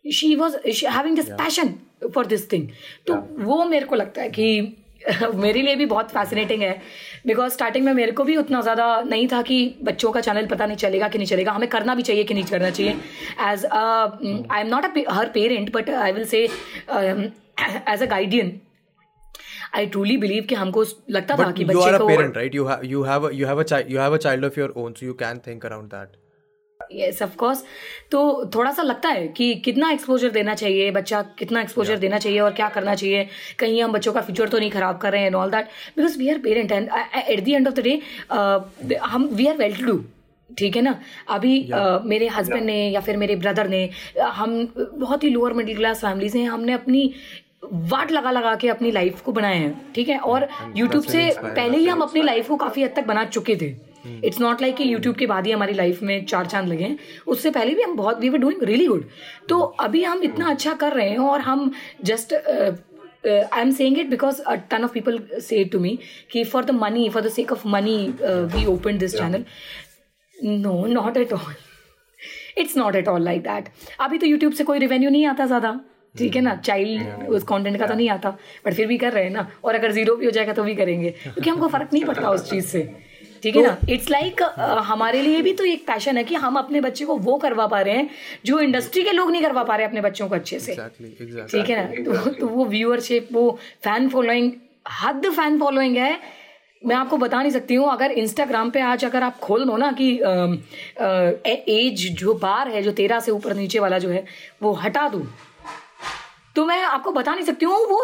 [0.06, 0.58] she was
[0.88, 1.74] having this passion
[2.16, 2.68] for this thing
[3.08, 4.76] तो वो मेरे को लगता है कि
[5.36, 6.82] मेरे लिए भी बहुत फैसिनेटिंग है।
[7.26, 10.66] बिकॉज़ स्टार्टिंग में मेरे को भी उतना ज़्यादा नहीं था कि बच्चों का चैनल पता
[10.66, 12.92] नहीं चलेगा कि नहीं चलेगा। हमें करना भी चाहिए कि नहीं करना चाहिए।
[13.52, 18.60] As I am not a her parent but I will say as a guardian
[19.76, 23.04] I truly believe कि हमको लगता था कि बच्चे को parent right you have you
[23.04, 26.16] have you have a child of your own so you can think around that
[26.94, 27.64] yes of course
[28.12, 28.20] तो
[28.56, 32.02] थोड़ा सा लगता है कि कितना एक्सपोजर देना चाहिए बच्चा कितना एक्सपोजर yeah.
[32.02, 33.28] देना चाहिए और क्या करना चाहिए?
[33.60, 35.66] कहीं हम बच्चों का फ्यूचर तो नहीं खराब कर रहे हैं and all that
[35.98, 36.90] because we are parent and
[37.30, 40.04] at the end of the day हम we are well to do
[40.50, 41.00] ठीक है ना?
[41.30, 41.80] अभी yeah.
[41.80, 42.74] uh, मेरे हस्बैंड yeah.
[42.74, 46.74] ने या फिर मेरे ब्रदर ने हम बहुत ही लोअर मिडिल क्लास फैमिलीज़ हैं हमने
[46.74, 47.14] अपनी
[47.92, 50.18] वाट लगा लगा के अपनी लाइफ को बनाए हैं। ठीक है?
[50.20, 53.70] और यूट्यूब से पहले ही हम अपनी लाइफ को काफ़ी हद तक बना चुके थे।
[54.26, 56.98] इट्स नॉट लाइक कि यूट्यूब के बाद ही हमारी लाइफ में चार चाँद लगे हैं।
[57.28, 59.06] उससे पहले भी हम बहुत we were doing really good
[59.50, 61.72] तो अभी हम इतना अच्छा कर रहे हैं और हम
[62.04, 65.98] just I am saying it because a ton of people say to me
[66.32, 69.46] कि for the money for the sake of money we open this channel
[70.38, 71.54] no not at all
[72.58, 73.70] it's not at all like that
[74.02, 75.80] अभी तो YouTube से कोई revenue नहीं आता ज़्यादा।
[76.16, 76.56] ठीक है ना?
[76.56, 78.30] चाइल्ड उस कंटेंट का तो नहीं आता।
[78.66, 80.76] बट फिर भी कर रहे हैं ना। और अगर ज़ीरो भी हो जाएगा तो भी
[80.76, 82.82] करेंगे। क्योंकि हमको फ़र्क नहीं पड़ता उस चीज़ से।
[83.44, 83.78] ठीक है तो, ना?
[83.90, 87.06] इट्स लाइक like, uh, हमारे लिए भी तो एक पैशन है कि हम अपने बच्चे
[87.06, 88.10] को वो करवा पा रहे हैं
[88.46, 91.52] जो इंडस्ट्री के लोग नहीं करवा पा रहे अपने बच्चों को अच्छे से। Exactly, exactly,
[91.52, 92.04] ठीक है ना?
[92.04, 94.52] तो, तो वो व्यूअरशिप वो फ़ैन फॉलोइंग
[95.04, 96.20] हद फ़ैन फॉलोइंग है।
[96.86, 99.92] मैं आपको बता नहीं सकती हूँ अगर इंस्टाग्राम पे आज अगर आप खोल दो ना
[99.92, 101.30] कि आ, आ,
[101.68, 104.26] एज जो बार है जो तेरह से ऊपर नीचे वाला जो है
[104.62, 105.28] वो हटा दू।
[106.58, 108.04] तो मैं आपको बता नहीं सकती हूँ वो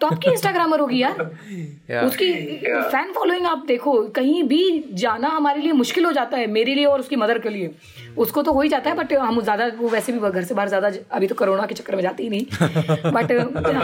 [0.00, 2.04] टॉप की इंस्टाग्रामर होगी यार। Yeah.
[2.06, 2.82] उसकी yeah.
[2.92, 4.62] फ़ैन फॉलोइंग आप देखो कहीं भी
[4.94, 7.74] जाना हमारे लिए मुश्किल हो जाता है मेरे लिए और उसकी मदर के लिए।
[8.18, 10.68] उसको तो हो ही जाता है बट हम ज़्यादा वो वैसे भी घर से बाहर
[10.68, 13.32] ज़्यादा अभी तो कोरोना के चक्कर में जाती ही नहीं। बट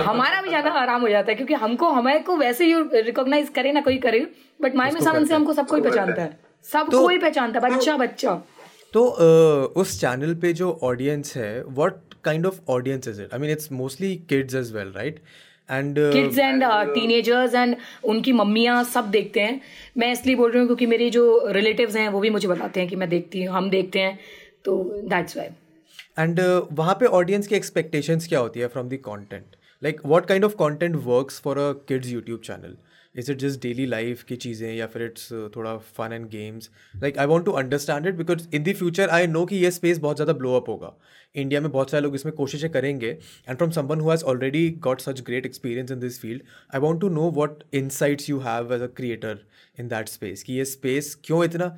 [0.07, 3.73] हमारा भी जाना आराम हो जाता है क्योंकि हमको हमारे को वैसे ही रिकॉग्नाइज करे
[3.73, 4.27] ना कोई करे
[4.61, 7.97] बट माई में से हमको सब कोई पहचानता है। सब तो, कोई पहचानता है बच्चा
[7.97, 8.35] बच्चा
[8.93, 9.05] तो
[9.77, 13.35] उस चैनल पे जो ऑडियंस है what kind of audience is it?
[13.35, 15.21] I mean, it's mostly kids as well, right?
[15.69, 16.63] And kids and
[16.95, 19.61] teenagers and उनकी मम्मियाँ सब देखते हैं
[19.99, 22.89] मैं इसलिए बोल रही हूँ क्योंकि मेरी जो रिलेटिव्स हैं वो भी मुझे बताते हैं
[22.89, 24.19] कि मैं देखती हूँ हम देखते हैं
[24.65, 25.47] तो दैट्स वाई
[26.19, 26.41] एंड
[26.73, 30.55] वहाँ पे ऑडियंस की एक्सपेक्टेशंस क्या होती है from the content like what kind of
[30.57, 32.77] content works for a kids YouTube channel
[33.15, 37.19] is it just daily life की चीज़ें या फिर इट्स थोड़ा fun and games like
[37.19, 40.17] I want to understand it because in the future I know कि ये space बहुत
[40.17, 40.93] ज़्यादा blow up होगा
[41.35, 43.09] इंडिया में बहुत सारे लोग इसमें कोशिशें करेंगे
[43.49, 46.43] and from someone who has already got such great experience in this field
[46.75, 49.45] I want to know what insights you have as a creator
[49.79, 51.77] in that space कि ये स्पेस क्यों इतना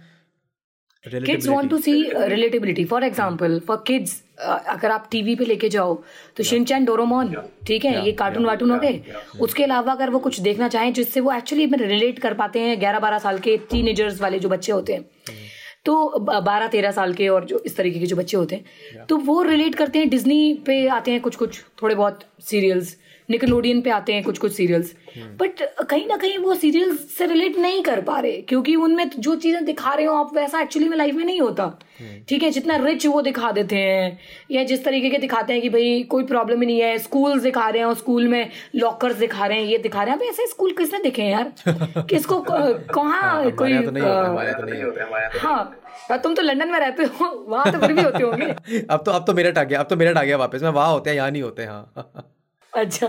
[1.04, 5.94] kids want to see relatability for example for kids अगर आप TV पे लेके जाओ
[6.36, 7.34] तो शिनचैन डोरोमोन
[7.66, 9.00] ठीक है ये कार्टून वार्टून हो गए।
[9.40, 12.98] उसके अलावा अगर वो कुछ देखना चाहें जिससे वो एक्चुअली रिलेट कर पाते हैं ग्यारह
[12.98, 15.46] बारह साल के टीनेजर्स वाले जो बच्चे होते हैं। Hmm.
[15.84, 19.16] तो बारह तेरह साल के और जो इस तरीके के जो बच्चे होते हैं तो
[19.16, 22.96] वो रिलेट करते हैं डिज्नी पे आते हैं कुछ कुछ थोड़े बहुत सीरियल्स
[23.30, 24.94] निकलोडियन पे आते हैं कुछ कुछ सीरियल्स
[25.40, 29.34] बट कहीं ना कहीं वो सीरियल्स से रिलेट नहीं कर पा रहे क्योंकि उनमें जो
[29.36, 31.64] चीज़ें दिखा रहे हो आप वैसा एक्चुअली में लाइफ में नहीं होता।
[32.00, 34.18] हम्म। ठीक है जितना रिच वो दिखा देते हैं
[34.50, 37.68] या जिस तरीके के दिखाते हैं कि भाई कोई प्रॉब्लम ही नहीं है स्कूल दिखा
[37.68, 40.98] रहे हैं स्कूल में लॉकर्स दिखा रहे हैं ये दिखा रहे हैं। ऐसे स्कूल किसने
[40.98, 41.52] दिखे हैं यार?
[42.10, 47.92] किसको कहाँ हाँ, कोई तो हाँ तुम तो लंदन में रहते हो वहाँ तो फिर
[47.92, 48.44] भी होते होंगे।
[48.90, 50.92] अब तो अब तो मेरठ आ गया अब तो मेरठ आ गया वापस में वहाँ
[50.92, 52.34] होते हैं यहाँ नहीं होते हाँ।
[52.78, 53.06] अच्छा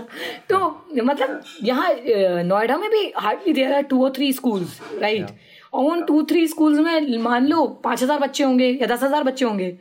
[0.50, 0.58] तो
[1.04, 1.94] मतलब यहाँ
[2.44, 5.26] नोएडा में भी हार्डली देर आर टू और थ्री स्कूल्स राइट
[5.72, 9.24] और उन टू थ्री स्कूल्स में मान लो पाँच हज़ार बच्चे होंगे या दस हज़ार
[9.24, 9.76] बच्चे होंगे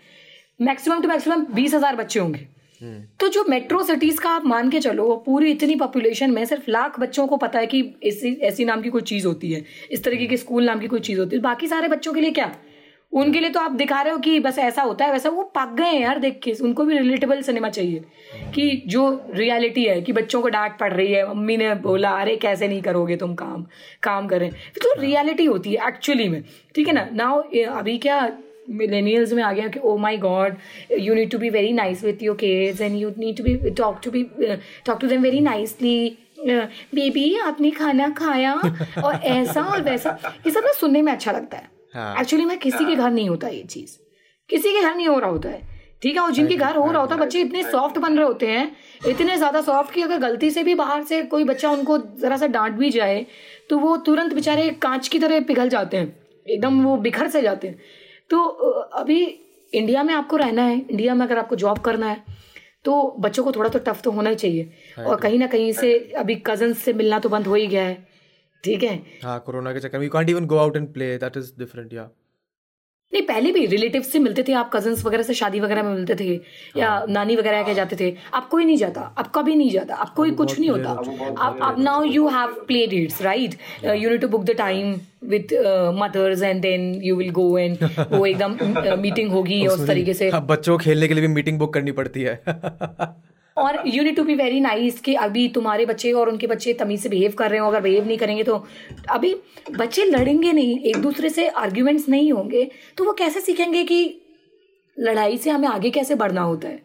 [0.59, 2.47] मैक्सिमम टू मैक्सिमम बीस हज़ार बच्चे होंगे।
[2.81, 6.69] हम्म। तो जो मेट्रो सिटीज़ का आप मान के चलो पूरी इतनी पॉपुलेशन में सिर्फ़
[6.71, 10.03] लाख बच्चों को पता है कि ऐसी ऐसी नाम की कोई चीज़ होती है इस
[10.03, 12.51] तरीके के स्कूल नाम की कोई चीज़ होती है। बाकी सारे बच्चों के लिए क्या?
[13.13, 15.73] उनके लिए तो आप दिखा रहे हो कि बस ऐसा होता है, वैसा, वो पक
[15.77, 18.03] गए हैं यार देख के। उनको भी रिलेटेबल सिनेमा चाहिए
[18.55, 22.35] कि जो रियलिटी है, कि बच्चों को डांट पड़ रही है, मम्मी ने बोला, अरे,
[22.35, 23.65] कैसे नहीं करोगे तुम काम
[24.03, 26.43] काम करें। फिर तो रियलिटी होती है एक्चुअली में,
[26.75, 27.07] ठीक है ना?
[27.13, 28.31] नाउ अभी क्या
[28.69, 30.55] मिलेनियल्स में आ गया कि ओ my God
[30.99, 33.99] you need to be very nice with your kids and you need to be talk
[34.03, 34.23] to be
[34.85, 38.53] talk to them very nicely baby, आपने खाना खाया?
[39.03, 40.17] और ऐसा और वैसा।
[40.47, 43.29] ये सब ना सुनने में अच्छा लगता हाँ। है। एक्चुअली में किसी के घर नहीं
[43.29, 43.97] होता ये चीज़।
[44.49, 47.01] किसी के घर नहीं हो रहा होता है। ठीक है और जिनके घर हो रहा
[47.01, 50.51] होता है बच्चे इतने सॉफ्ट बन रहे होते हैं इतने ज़्यादा सॉफ्ट कि अगर गलती
[50.51, 53.25] से भी बाहर से कोई बच्चा उनको जरा सा डांट भी जाए
[53.69, 57.67] तो वो तुरंत बेचारे कांच की तरह पिघल जाते हैं एकदम वो बिखर से जाते
[57.67, 57.79] हैं।
[58.29, 58.43] तो
[58.95, 59.23] अभी
[59.73, 62.23] इंडिया में आपको रहना है इंडिया में अगर आपको जॉब करना है
[62.85, 65.97] तो बच्चों को थोड़ा तो टफ तो होना ही चाहिए। और कहीं ना कहीं से
[66.17, 68.07] अभी कज़न से मिलना तो बंद हो ही गया है।
[68.63, 71.37] ठीक है। हाँ कोरोना के चक्कर में। You can't even go out and play that
[71.37, 72.09] is different या
[73.11, 76.15] नहीं पहले भी रिलेटिव से मिलते थे आप कजन्स वगैरह से शादी वगैरह में मिलते
[76.15, 76.33] थे
[76.77, 80.09] या नानी वगैरह के जाते थे अब कोई नहीं जाता अब कभी नहीं जाता अब
[80.15, 80.91] कोई कुछ नहीं होता।
[81.45, 84.93] अब अब now you have play dates right you need to book the time
[85.23, 85.53] with
[85.99, 90.45] mothers and then you will go and वो एकदम मीटिंग होगी उस तरीके से। हाँ,
[90.45, 92.41] बच्चों खेलने के लिए भी मीटिंग बुक करनी पड़ती है।
[93.59, 97.01] और you need to be very nice कि अभी तुम्हारे बच्चे और उनके बच्चे तमीज
[97.03, 98.55] से बिहेव कर रहे हो अगर बिहेव नहीं करेंगे तो।
[99.09, 99.35] अभी
[99.77, 103.99] बच्चे लड़ेंगे नहीं एक दूसरे से आर्ग्यूमेंट्स नहीं होंगे तो वो कैसे सीखेंगे कि
[104.97, 106.81] लड़ाई से हमें आगे कैसे बढ़ना होता है?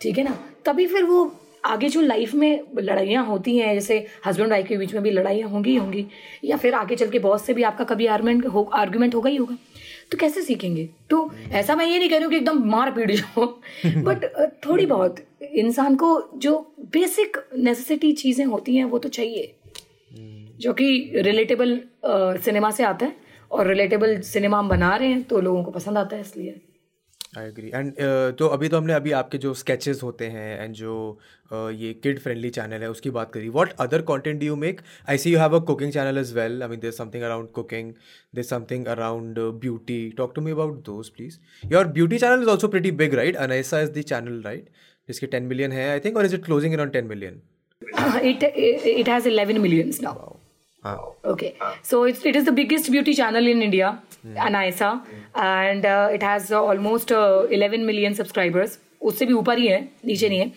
[0.00, 0.38] ठीक है ना?
[0.64, 1.30] तभी फिर वो
[1.64, 5.48] आगे जो लाइफ में लड़ाइयाँ होती हैं जैसे हस्बैंड वाइफ के बीच में भी लड़ाइयाँ
[5.48, 6.06] होंगी होंगी
[6.44, 9.36] या फिर आगे चल के बॉस से भी आपका कभी आर्गुमेंट हो आर्ग्यूमेंट होगा ही
[9.36, 9.56] होगा।
[10.10, 10.88] तो कैसे सीखेंगे?
[11.10, 13.46] तो ऐसा मैं ये नहीं कह रही हूँ कि एकदम मार पीट जाओ
[14.04, 14.24] बट
[14.66, 16.58] थोड़ी बहुत इंसान को जो
[16.92, 19.54] बेसिक नेसेसिटी चीज़ें होती हैं वो तो चाहिए।
[20.60, 21.80] जो कि रिलेटेबल
[22.44, 23.16] सिनेमा से आता है
[23.50, 26.60] और रिलेटेबल सिनेमा हम बना रहे हैं तो लोगों को पसंद आता है इसलिए।
[27.38, 27.92] आई एग्री एंड
[28.38, 31.18] तो अभी तो हमने अभी आपके जो स्केचेस होते हैं एंड जो
[31.52, 35.18] ये किड फ्रेंडली चैनल है उसकी बात करी। What other content do you make I
[35.18, 37.92] see you have a cooking channel as well I mean there something around cooking
[38.34, 41.38] there something around beauty talk to me about those please
[41.72, 44.68] your beauty channel is also pretty big right Anaysa is the channel right
[45.08, 47.40] जिसके ten million है I think और is it closing around ten million
[48.28, 50.14] it it has 11 millions now.
[50.84, 51.52] हाँ okay.
[51.82, 53.92] So it's it is the biggest beauty channel in india
[54.46, 54.90] anaisa
[55.44, 58.78] and uh, it has uh, almost uh, 11 million subscribers.
[59.00, 60.52] उससे भी ऊपर ही है नीचे नहीं है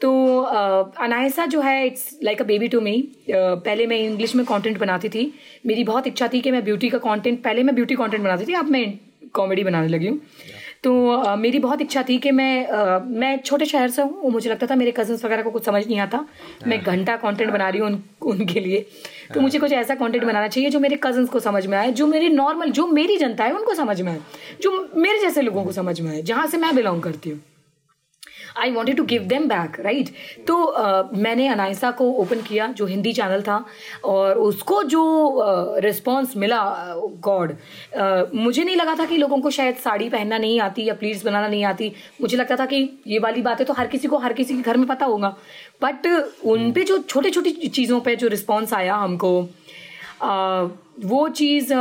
[0.00, 2.96] तो अनायसा जो है it's like a baby to me
[3.30, 5.32] पहले मैं इंग्लिश में कंटेंट बनाती थी।
[5.66, 8.54] मेरी बहुत इच्छा थी कि मैं ब्यूटी का कंटेंट पहले मैं ब्यूटी कंटेंट बनाती थी
[8.54, 8.86] अब मैं
[9.34, 10.20] कॉमेडी बनाने लगी हूँ।
[10.82, 14.50] तो uh, मेरी बहुत इच्छा थी कि मैं uh, मैं छोटे शहर से हूँ मुझे
[14.50, 16.24] लगता था मेरे कजन्स वगैरह को कुछ समझ नहीं आता।
[16.66, 18.84] मैं घंटा कंटेंट बना रही हूँ उन, उनके लिए।
[19.34, 22.06] तो मुझे कुछ ऐसा कंटेंट बनाना चाहिए जो मेरे कजन्स को समझ में आए जो
[22.06, 24.20] मेरी नॉर्मल जो मेरी जनता है उनको समझ में आए
[24.62, 27.40] जो मेरे जैसे लोगों को समझ में आए जहाँ से मैं बिलोंग करती हूँ।
[28.56, 30.08] I wanted to give them back right
[30.46, 33.64] तो uh, मैंने अनायसा को ओपन किया जो हिंदी चैनल था
[34.04, 35.02] और उसको जो
[35.84, 36.62] रिस्पॉन्स uh, मिला
[37.20, 40.94] गॉड uh, मुझे नहीं लगा था कि लोगों को शायद साड़ी पहनना नहीं आती या
[40.94, 44.18] प्लीट्स बनाना नहीं आती। मुझे लगता था कि ये वाली बातें तो हर किसी को
[44.18, 45.34] हर किसी के घर में पता होगा।
[45.82, 46.06] बट
[46.44, 50.70] उन पे जो छोटे छोटी चीज़ों पे जो रिस्पॉन्स आया हमको uh,
[51.04, 51.72] वो चीज़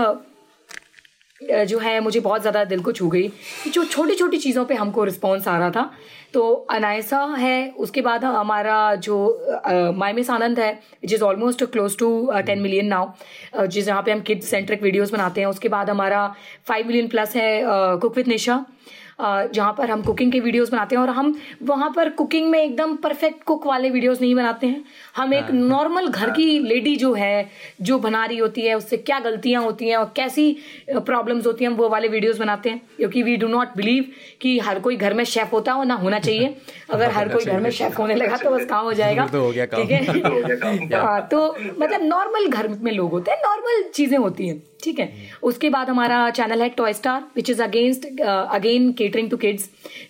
[1.42, 3.28] जो है मुझे बहुत ज़्यादा दिल को छू गई
[3.68, 5.92] जो छोटी छोटी चीज़ों पे हमको रिस्पॉन्स आ रहा था।
[6.34, 9.18] तो अनायसा है, उसके बाद हमारा जो
[9.98, 14.12] माई मिस आनंद है which is almost close to ten million now जिस, जहाँ पे
[14.12, 16.28] हम किड सेंट्रिक वीडियोस बनाते हैं, उसके बाद हमारा
[16.68, 18.66] फाइव मिलियन प्लस है कुक विथ निशा
[19.24, 21.34] जहाँ पर हम कुकिंग के वीडियोस बनाते हैं और हम
[21.64, 24.84] वहाँ पर कुकिंग में एकदम परफेक्ट कुक वाले वीडियोस नहीं बनाते हैं।
[25.16, 27.50] हम एक नॉर्मल घर की लेडी जो है
[27.82, 30.58] जो बना रही होती है उससे क्या गलतियाँ होती हैं और कैसी
[30.90, 34.60] प्रॉब्लम्स होती हैं हम वो वाले वीडियोस बनाते हैं। क्योंकि वी डू नॉट बिलीव कि
[34.60, 36.56] हर कोई घर में शेफ होता हो ना होना चाहिए।
[36.90, 39.52] अगर हर कोई घर में शेफ होने लगा तो बस काम हो जाएगा। तो हो।
[39.52, 40.04] ठीक है?
[41.02, 45.14] हाँ, तो मतलब नॉर्मल घर में लोग होते हैं नॉर्मल चीज़ें होती हैं। ठीक है?
[45.44, 49.70] उसके बाद हमारा चैनल है toy star which is against again catering to kids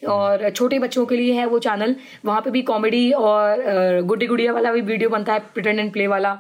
[0.10, 4.54] और छोटे बच्चों के लिए है वो चैनल वहाँ पे भी कॉमेडी और गुड्डी गुड़िया
[4.54, 6.34] वाला भी वीडियो बनता है प्रिटेंड एंड प्ले वाला.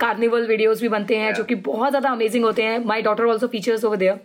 [0.00, 2.78] कार्निवल वीडियोज़ भी बनते हैं जो कि बहुत ज़्यादा अमेजिंग होते हैं.
[2.84, 4.20] My daughter also features over there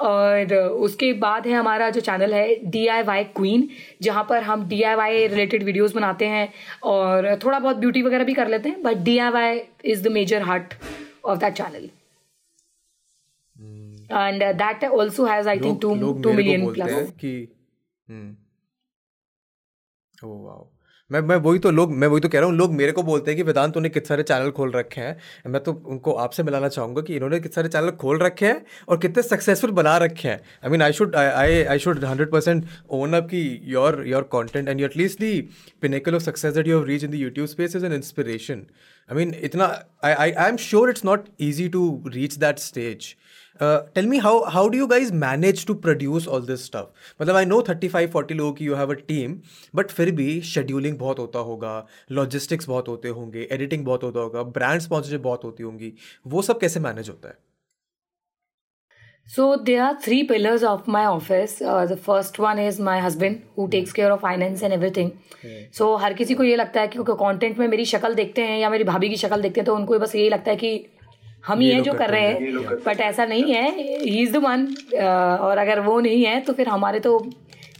[0.00, 3.68] और उसके बाद है हमारा जो चैनल है डी आई वाई क्वीन
[4.02, 6.48] जहाँ पर हम D I Y related videos बनाते हैं
[6.84, 10.12] और थोड़ा बहुत ब्यूटी वगैरह भी कर लेते हैं but D I Y is the
[10.12, 10.74] major heart
[11.24, 11.88] of that channel
[14.12, 17.48] and that also has I think two लोग टू मेरे को मिलियन प्लस कि
[18.08, 18.36] हम्म
[20.24, 20.68] ओह वाओ।
[21.10, 23.30] मैं मैं वही तो लोग मैं वही तो कह रहा हूँ लोग मेरे को बोलते
[23.30, 25.16] हैं कि वेदांत तूने कितने सारे चैनल खोल रखे हैं?
[25.46, 28.98] मैं तो उनको आपसे मिलाना चाहूँगा कि इन्होंने कितने सारे चैनल खोल रखे हैं और
[28.98, 33.14] कितने सक्सेसफुल बना रखे हैं। I mean I should I I should hundred percent own
[33.14, 35.40] up की your your content and at least the
[35.82, 38.66] pinnacle of success that you have reach in the YouTube space is an inspiration
[39.08, 39.66] I mean इतना
[40.04, 43.14] I I I am sure it's not easy to reach that stage
[43.62, 47.44] tell me how how do you guys manage to produce all this stuff मतलब I
[47.44, 49.38] know thirty five forty लोगों की you have a team
[49.74, 51.76] but फिर भी scheduling बहुत होता होगा
[52.12, 55.92] logistics बहुत होते होंगे एडिटिंग बहुत होता होगा ब्रांड स्पॉन्सरशिप बहुत होती होंगी
[56.26, 57.38] वो सब कैसे मैनेज होता है?
[59.28, 63.66] So there are three pillars of my office the first one is my husband who
[63.66, 65.10] takes care of finance and everything
[65.74, 68.70] so हर किसी को ये लगता है कि कॉन्टेंट में मेरी शक्ल देखते हैं या
[68.70, 70.74] मेरी भाभी की शक्ल देखते हैं तो उनको बस यही लगता है कि
[71.46, 74.36] हम ही हैं जो कर रहे हैं, हैं बट ऐसा नहीं है ही इज़ द
[74.36, 74.66] वन
[75.40, 77.18] और अगर वो नहीं है तो फिर हमारे तो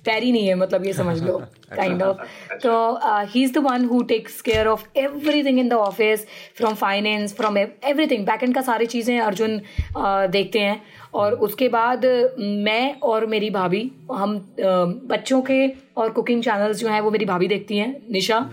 [0.04, 1.36] पैर ही नहीं है मतलब ये समझ लो
[1.76, 2.16] काइंड ऑफ़
[2.62, 2.72] तो
[3.04, 7.58] he is the one who takes care of everything in the office from finance from
[7.58, 10.82] everything back end का सारी चीज़ें अर्जुन uh, देखते हैं
[11.14, 12.06] और उसके बाद
[12.38, 17.24] मैं और मेरी भाभी हम uh, बच्चों के और कुकिंग चैनल्स जो हैं वो मेरी
[17.24, 18.50] भाभी देखती हैं निशा।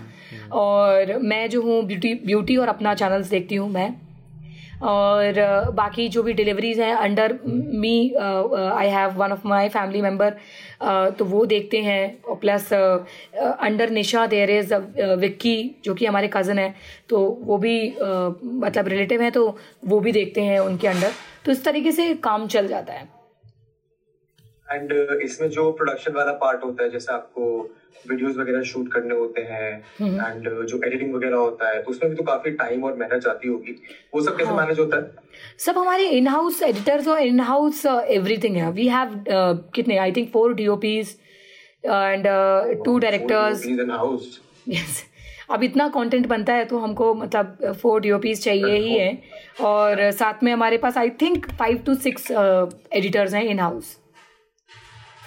[0.52, 4.09] और मैं जो हूँ ब्यूटी ब्यूटी और अपना चैनल्स देखती हूँ मैं।
[4.82, 10.36] और बाकी जो भी डिलीवरीज हैं under me I have one of my family member
[11.18, 14.74] तो वो देखते हैं। और plus under Nisha there is
[15.20, 16.74] Vicky जो कि हमारे कज़न है।
[17.08, 21.12] तो वो भी मतलब रिलेटिव हैं तो वो भी देखते हैं उनके अंडर
[21.44, 23.08] तो इस तरीके से काम चल जाता है।
[24.72, 24.92] एंड
[25.24, 27.46] इसमें जो प्रोडक्शन वाला पार्ट होता है जैसे आपको
[28.08, 32.16] वीडियोस वगैरह शूट करने होते हैं एंड जो एडिटिंग वगैरह होता है तो उसमें भी
[32.16, 33.72] तो काफ़ी टाइम और मेहनत जाती होगी।
[34.14, 35.10] वो सब कैसे हाँ। मैनेज होता है?
[35.58, 39.12] सब हमारे इन हाउस एडिटर्स और इन हाउस एवरीथिंग है। वी हैव
[39.74, 39.96] कितने?
[39.98, 41.16] I think four D O Ps
[41.84, 42.26] and
[42.84, 45.04] two directors in house yes
[45.50, 49.22] अब इतना कंटेंट बनता है तो हमको मतलब फोर डी चाहिए ही है।
[49.60, 53.96] और साथ में हमारे पास I think five to six editors हैं in house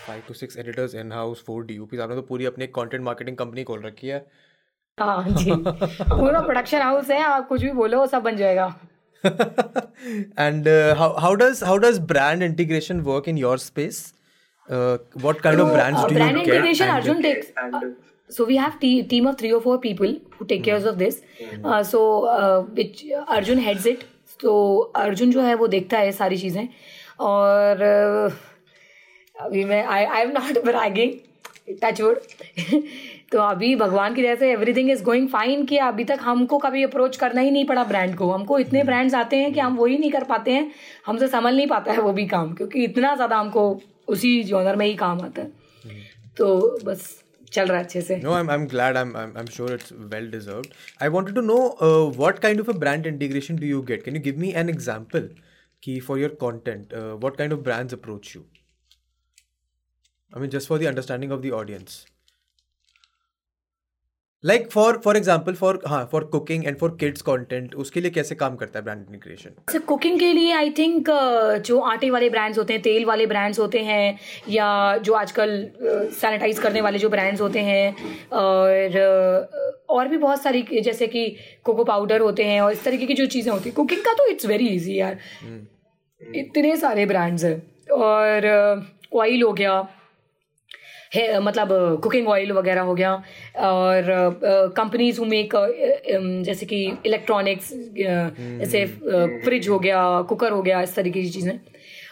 [0.08, 3.63] five to six editors in house four DUP आपने तो पूरी अपनी कंटेंट मार्केटिंग कंपनी
[3.63, 4.26] खोल रखी है।
[4.98, 8.66] हाँ पूरा प्रोडक्शन हाउस है आप कुछ भी बोलो सब बन जाएगा।
[10.39, 14.02] And how does how does brand integration work in your space
[14.70, 17.54] what kind of brands do you get brand integration Arjun takes
[18.30, 18.72] so we have
[19.10, 21.22] team of three और four people who take care of this
[21.92, 22.02] so
[22.76, 24.04] which Arjun heads it
[24.42, 24.54] तो
[24.98, 26.68] अर्जुन जो है वो देखता है सारी चीज़ें।
[27.22, 28.34] और uh,
[29.36, 31.13] अभी मैं I I am not bragging
[31.84, 32.19] touch wood
[33.32, 37.17] तो अभी भगवान की जैसे एवरीथिंग इज़ गोइंग फाइन कि अभी तक हमको कभी अप्रोच
[37.17, 40.12] करना ही नहीं पड़ा ब्रांड को। हमको इतने ब्रांड्स आते हैं कि हम वही नहीं
[40.12, 40.72] कर पाते हैं।
[41.06, 43.63] हमसे समझ नहीं पाता है वो भी काम क्योंकि इतना ज़्यादा हमको
[44.08, 45.52] उसी जोनर में ही काम आता है।
[46.38, 47.10] तो बस
[47.52, 50.32] चल रहा अच्छे से। No I I am glad I I am sure it's well
[50.32, 50.63] deserve
[51.02, 51.58] I want to know
[52.19, 55.30] what kind of a brand integration do you get can you give me an example
[55.84, 58.43] की for your content what kind of brands approach you
[60.36, 62.02] i mean just for the understanding of the audience.
[64.43, 68.36] Like for for example for हाँ for cooking and for kids content उसके लिए कैसे
[68.36, 69.54] काम करता है brand integration?
[69.72, 71.10] से cooking के लिए आई थिंक
[71.67, 74.19] जो आटे वाले ब्रांड्स होते हैं तेल वाले ब्रांड्स होते हैं
[74.50, 74.67] या
[74.98, 75.56] जो आजकल
[76.19, 77.96] सैनिटाइज करने वाले जो ब्रांड्स होते हैं
[78.41, 81.26] और अ, और भी बहुत सारी जैसे कि
[81.65, 84.28] कोको पाउडर होते हैं और इस तरीके की जो चीज़ें होती हैं। कुकिंग का तो
[84.32, 85.17] इट्स वेरी इजी यार।
[86.22, 87.58] इतने सारे ब्रांड्स हैं।
[88.02, 88.52] और
[89.15, 89.82] ऑयल हो गया
[91.15, 93.13] है मतलब कुकिंग ऑयल वगैरह हो गया
[93.71, 94.04] और
[94.78, 95.54] कंपनीज़ हु मेक
[96.45, 98.86] जैसे कि इलेक्ट्रॉनिक्स जैसे
[99.45, 101.60] फ्रिज हो गया कुकर हो गया इस तरीके की चीज़ें।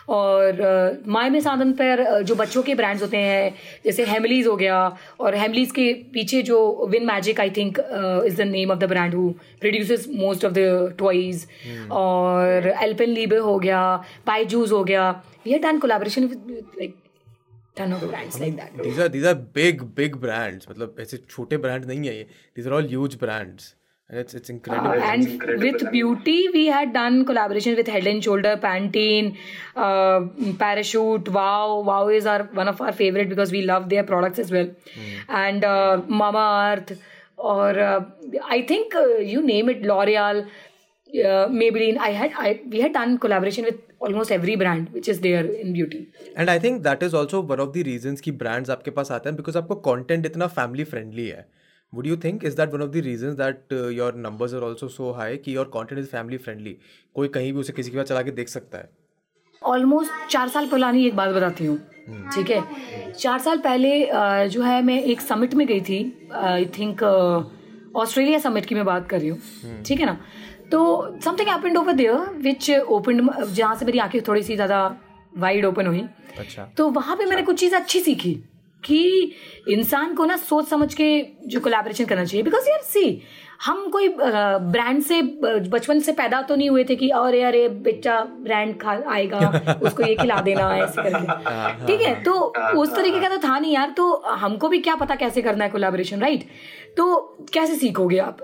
[0.09, 3.53] और माय में साधन पर जो बच्चों के ब्रांड्स होते हैं
[3.85, 4.77] जैसे हेमलीज हो गया
[5.19, 9.15] और हेमलीज के पीछे जो win magic I think is the name of the brand
[9.15, 9.29] who
[9.61, 11.45] produces most of the toys
[11.91, 13.83] और एल्पेन लीबे हो गया
[14.27, 15.09] बाईजूस हो गया
[15.45, 16.95] we have done collaboration with like
[17.79, 21.57] ton of brands like that these are these are big big brands मतलब ऐसे छोटे
[21.65, 22.25] brand नहीं है ये
[22.57, 23.67] these are all huge brands
[24.13, 25.65] and it's it's incredible Uh, and it's incredible.
[25.65, 29.29] with beauty we had done collaboration with head and shoulder pantene
[29.85, 30.19] uh,
[30.63, 34.51] parachute wow wow is our one of our favorite because we love their products as
[34.57, 34.69] well
[35.03, 35.13] Mm.
[35.43, 36.91] and uh, mama earth
[37.53, 38.01] or uh,
[38.57, 39.05] i think uh,
[39.35, 40.49] you name it l'oreal uh,
[41.53, 41.97] maybelline.
[41.99, 45.73] I had i we had done collaboration with almost every brand which is there in
[45.77, 45.99] beauty.
[46.37, 49.29] And I think that is also one of the reasons कि brands आपके पास आते
[49.29, 51.45] हैं because आपको content इतना family friendly है।
[51.93, 55.11] Would you think is that one of the reasons that your numbers are also so
[55.19, 56.77] high कि your content is family friendly
[57.15, 58.89] कोई कहीं भी उसे किसी के पास चला के देख सकता है।
[59.61, 61.77] ऑलमोस्ट चार साल पुरानी एक बात बताती हूँ।
[62.35, 63.11] ठीक है?
[63.11, 65.99] चार साल पहले जो है मैं एक समिट में गई थी
[66.33, 67.03] आई थिंक
[67.95, 70.17] ऑस्ट्रेलिया समिट की मैं बात कर रही हूँ। ठीक है ना?
[70.71, 74.85] तो something happened over there which open जहाँ से मेरी आँखें थोड़ी सी ज़्यादा
[75.37, 76.03] वाइड ओपन हुई।
[76.39, 78.33] अच्छा। तो वहाँ पे मैंने कुछ चीज़ अच्छी सीखी
[78.83, 79.01] कि
[79.69, 81.07] इंसान को ना सोच समझ के
[81.47, 83.21] जो कोलैबोरेशन करना चाहिए। बिकॉज़ यार सी
[83.65, 88.19] हम कोई ब्रांड से बचपन से पैदा तो नहीं हुए थे कि अरे अरे बेटा
[88.43, 89.39] ब्रांड खा आएगा
[89.81, 92.33] उसको ये खिला देना ऐसे करके। हाँ, हाँ, ठीक है तो
[92.81, 95.69] उस तरीके का तो था नहीं यार तो हमको भी क्या पता कैसे करना है
[95.69, 96.47] कोलैबोरेशन राइट
[96.97, 97.15] तो
[97.53, 98.37] कैसे सीखोगे आप?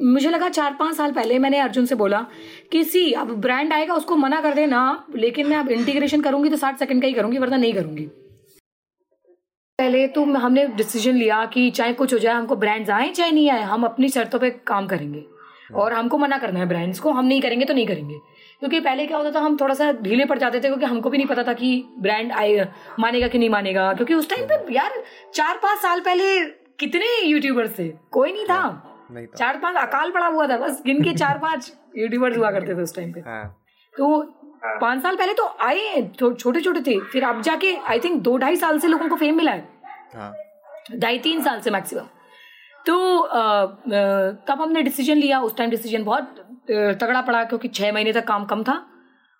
[0.00, 2.26] मुझे लगा चार पाँच साल पहले मैंने अर्जुन से बोला
[2.72, 6.56] कि सी, अब ब्रांड आएगा, उसको मना कर देना, लेकिन मैं अब इंटीग्रेशन करूँगी तो
[6.56, 8.06] साठ सेकंड का ही करूँगी, वरना नहीं करूँगी।
[9.78, 13.50] पहले तो हमने डिसीज़न लिया कि चाहे कुछ हो जाए, हमको ब्रांड्स आए चाहे नहीं
[13.50, 15.24] आए, हम अपनी शर्तों पे काम करेंगे।
[15.74, 18.14] और हमको मना करना है ब्रांड्स को, हम नहीं करेंगे तो नहीं करेंगे।
[18.58, 21.18] क्योंकि पहले क्या होता था, हम थोड़ा सा ढीले पड़ जाते थे, क्योंकि हमको भी
[21.18, 25.02] नहीं पता था कि ब्रांड आए, मानेगा कि नहीं मानेगा। क्योंकि उस टाइम पे यार,
[25.34, 26.44] चार पाँच साल पहले
[26.80, 27.88] कितने यूट्यूबर्स थे?
[27.88, 31.38] कोई नहीं था। नहीं था। चार पाँच अकाल पड़ा हुआ था बस गिन के चार
[31.38, 33.44] पाँच यूट्यूबर्स हुआ करते थे उस टाइम पे। हाँ।
[33.94, 34.20] तो
[34.80, 38.36] पाँच साल पहले तो आए तो छोटे छोटे थे फिर अब जाके आई थिंक दो
[38.38, 39.68] ढाई साल से लोगों को फेम मिला है।
[40.14, 40.32] हाँ।
[40.94, 42.06] ढाई तीन साल से मैक्सिमम
[42.86, 43.26] तो
[44.46, 48.44] तब हमने डिसीज़न लिया उस टाइम डिसीज़न बहुत तगड़ा पड़ा क्योंकि छह महीने तक काम
[48.44, 48.84] कम था।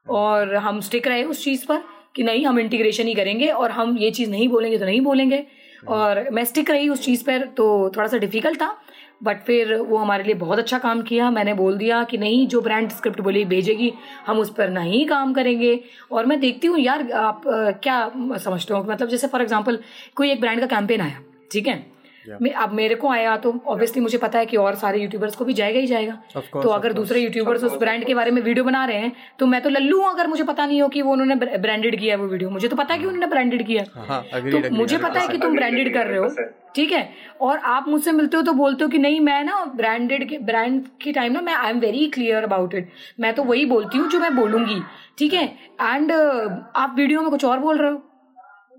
[0.06, 1.82] और हम स्टिक रहे उस चीज़ पर
[2.16, 5.46] कि नहीं हम इंटीग्रेशन ही करेंगे और हम ये चीज़ नहीं बोलेंगे तो नहीं बोलेंगे।
[5.88, 7.66] और मैं स्टिक रही उस चीज़ पर तो
[7.96, 8.76] थोड़ा सा डिफ़िकल्ट था।
[9.20, 12.60] बट फिर वो हमारे लिए बहुत अच्छा काम किया। मैंने बोल दिया कि नहीं, जो
[12.60, 13.92] ब्रांड स्क्रिप्ट बोली, भेजेगी,
[14.26, 15.78] हम उस पर नहीं काम करेंगे।
[16.12, 17.42] और मैं देखती हूँ, यार, आप
[17.82, 18.82] क्या समझते हो?
[18.84, 19.78] मतलब जैसे फॉर एग्ज़ाम्पल
[20.16, 21.20] कोई एक ब्रांड का कैंपेन आया,
[21.52, 21.99] ठीक है?
[22.28, 22.54] Yeah.
[22.56, 25.54] अब मेरे को आया तो ऑब्वियसली मुझे पता है कि और सारे यूट्यूबर्स को भी
[25.54, 28.84] जाएगा ही जाएगा। Course, तो अगर दूसरे यूट्यूबर्स उस ब्रांड के बारे में वीडियो बना
[28.84, 31.34] रहे हैं तो मैं तो लल्लू हूँ अगर मुझे पता नहीं हो कि वो उन्होंने
[31.58, 34.74] ब्रांडेड किया है वो वीडियो मुझे तो पता है कि उन्होंने ब्रांडेड किया हाँ, तो
[34.76, 36.28] मुझे पता है कि तुम ब्रांडेड कर रहे हो।
[36.74, 37.08] ठीक है?
[37.40, 40.82] और आप मुझसे मिलते हो तो बोलते हो कि नहीं मैं ना ब्रांडेड के ब्रांड
[41.02, 42.90] के टाइम ना मैं I am very clear about it
[43.20, 44.80] मैं तो वही बोलती हूँ जो मैं बोलूँगी।
[45.18, 45.44] ठीक है?
[45.80, 48.02] एंड आप वीडियो में कुछ और बोल रहे हो?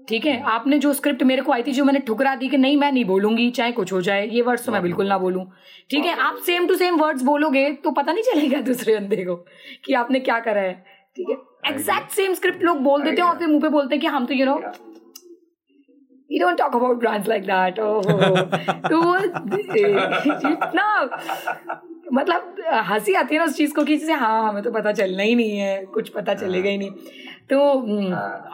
[0.10, 0.42] ठीक है?
[0.42, 3.06] आपने जो स्क्रिप्ट मेरे को आई थी जो मैंने ठुकरा दी कि नहीं मैं नहीं
[3.06, 5.46] बोलूँगी चाहे कुछ हो जाए ये वर्ड्स तो मैं बिल्कुल ना बोलूँ।
[5.90, 6.16] ठीक है?
[6.20, 9.36] आप सेम टू सेम वर्ड्स बोलोगे तो पता नहीं चलेगा दूसरे बंदे को
[9.86, 10.74] कि आपने क्या करा है।
[11.16, 11.36] ठीक है?
[11.74, 14.26] एग्जैक्ट सेम स्क्रिप्ट लोग बोल देते हैं और फिर मुँह पे बोलते हैं कि हम
[14.26, 14.62] तो you know
[16.32, 17.52] you don't talk about brands like oh
[18.90, 19.16] तो वो
[20.52, 21.10] इतना
[22.14, 25.24] मतलब हँसी आती है ना उस चीज़ को कि जैसे हाँ हमें तो पता चलना
[25.24, 26.92] ही नहीं है कुछ पता चलेगा ही नहीं।
[27.54, 27.62] तो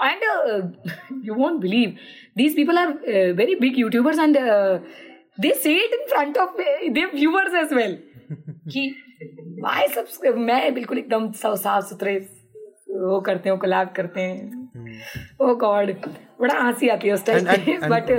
[0.04, 0.22] and
[1.26, 1.96] you won't believe
[2.38, 2.88] these people are
[3.34, 4.38] very big YouTubers and
[5.40, 7.98] they say it in front of the viewers as well
[8.72, 8.90] कि
[9.60, 12.18] माय सब्सक्राइब मैं बिल्कुल एकदम साफ़ सुथरे
[12.90, 14.68] वो करते हैं कोलैब करते हैं।
[15.42, 16.06] ओ गॉड hmm.
[16.06, 17.46] oh बड़ा हँसी आती है उस time
[17.90, 18.12] but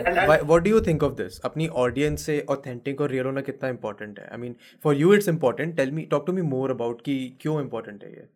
[0.44, 4.18] what do you think of this अपनी ऑडियंस से ऑथेंटिक और रियल होना कितना इंपॉर्टेंट
[4.20, 4.28] है?
[4.32, 4.54] I mean
[4.84, 8.10] for you it's important tell me talk to me more about कि क्यों इंपॉर्टेंट है
[8.10, 8.26] ये?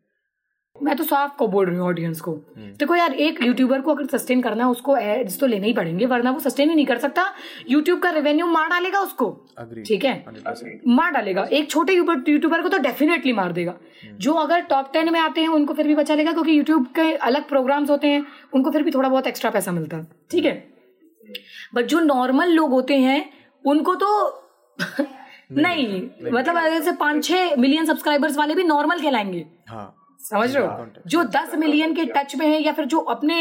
[0.82, 3.90] मैं तो साफ़ को बोल रही हूँ ऑडियंस को। हम्म। देखो यार एक यूट्यूबर को
[3.90, 6.86] अगर सस्टेन करना है उसको एड्स तो लेने ही पड़ेंगे वरना वो सस्टेन ही नहीं
[6.86, 7.24] कर सकता।
[7.70, 9.30] यूट्यूब का रेवेन्यू मार डालेगा उसको।
[9.86, 10.24] ठीक है?
[10.88, 15.12] मार डालेगा। एक छोटे यूट्यूबर को तो डेफिनेटली मार देगा। हम्म। जो अगर टॉप टेन
[15.12, 18.26] में आते हैं उनको फिर भी बचा लेगा क्योंकि यूट्यूब के अलग प्रोग्राम्स होते हैं
[18.54, 20.72] उनको फिर भी थोड़ा बहुत एक्स्ट्रा पैसा मिलता है। ठीक है?
[21.74, 23.24] बट जो नॉर्मल लोग होते हैं
[23.64, 24.08] उनको तो
[25.52, 26.02] नहीं,
[26.32, 30.86] मतलब अगर पाँच छह मिलियन सब्सक्राइबर्स वाले भी नॉर्मल कहलाएँगे। हाँ। समझ रहे हो?
[31.06, 33.36] जो दस मिलियन के टच में है या फिर जो अपने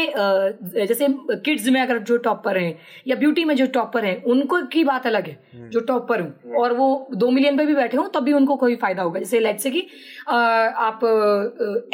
[0.86, 1.06] जैसे
[1.38, 2.74] किड्स में अगर जो टॉपर हैं
[3.06, 6.54] या ब्यूटी में जो टॉपर हैं उनको की बात अलग है हम्म। जो टॉपर हूँ।
[6.54, 9.40] और वो दो मिलियन पे भी बैठे हो तब भी उनको कोई फ़ायदा होगा। जैसे
[9.40, 9.86] लेट से कि
[10.30, 11.00] आप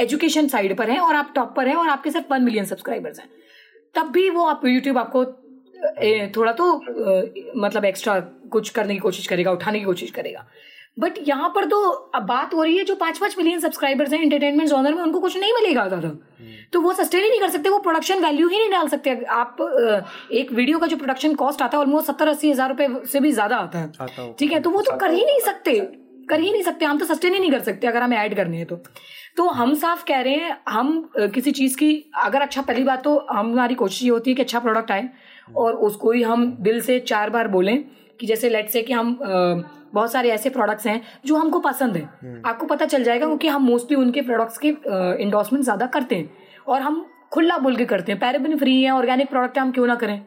[0.00, 3.28] एजुकेशन साइड पर हैं और आप टॉपर हैं और आपके सिर्फ़ वन मिलियन सब्सक्राइबर्स हैं।
[3.94, 5.24] तब भी वो आप यूट्यूब आपको
[6.36, 6.64] थोड़ा तो
[7.56, 8.18] मतलब एक्स्ट्रा
[8.52, 10.46] कुछ करने की कोशिश करेगा उठाने की कोशिश करेगा।
[10.98, 11.80] बट यहाँ पर तो
[12.14, 15.20] अब बात हो रही है जो पाँच पाँच मिलियन सब्सक्राइबर्स हैं एंटरटेनमेंट जॉनर में उनको
[15.20, 18.48] कुछ नहीं मिलेगा ज़्यादा। हम्म। तो वो सस्टेन ही नहीं कर सकते वो प्रोडक्शन वैल्यू
[18.48, 19.56] ही नहीं डाल सकते। आप
[20.32, 23.32] एक वीडियो का जो प्रोडक्शन कॉस्ट आता है ऑलमोस्ट सत्तर अस्सी हज़ार रुपए से भी
[23.32, 24.60] ज़्यादा आता है। ठीक है?
[24.60, 25.78] तो वो तो कर ही नहीं सकते।
[26.30, 28.58] कर ही नहीं सकते। हम तो सस्टेन ही नहीं कर सकते अगर हमें ऐड करनी
[28.58, 28.76] है तो।
[29.36, 33.16] तो हम साफ़ कह रहे हैं हम किसी चीज़ की अगर अच्छा पहली बात तो
[33.30, 36.80] हमारी कोशिश ये होती है कि अच्छा प्रोडक्ट आए हम्म। और उसको ही हम दिल
[36.80, 37.76] से चार बार बोलें
[38.20, 39.18] कि जैसे लेट से कि हम
[39.94, 43.48] बहुत सारे ऐसे प्रोडक्ट्स हैं जो हमको पसंद है। हम्म। आपको पता चल जाएगा क्योंकि
[43.48, 44.68] हम मोस्टली उनके प्रोडक्ट्स के
[45.22, 46.30] इंडोर्समेंट ज़्यादा करते हैं
[46.68, 49.94] और हम खुला बोल के करते हैं। पैरेबिन फ्री है ऑर्गेनिक प्रोडक्ट हम क्यों ना
[49.94, 50.20] करें?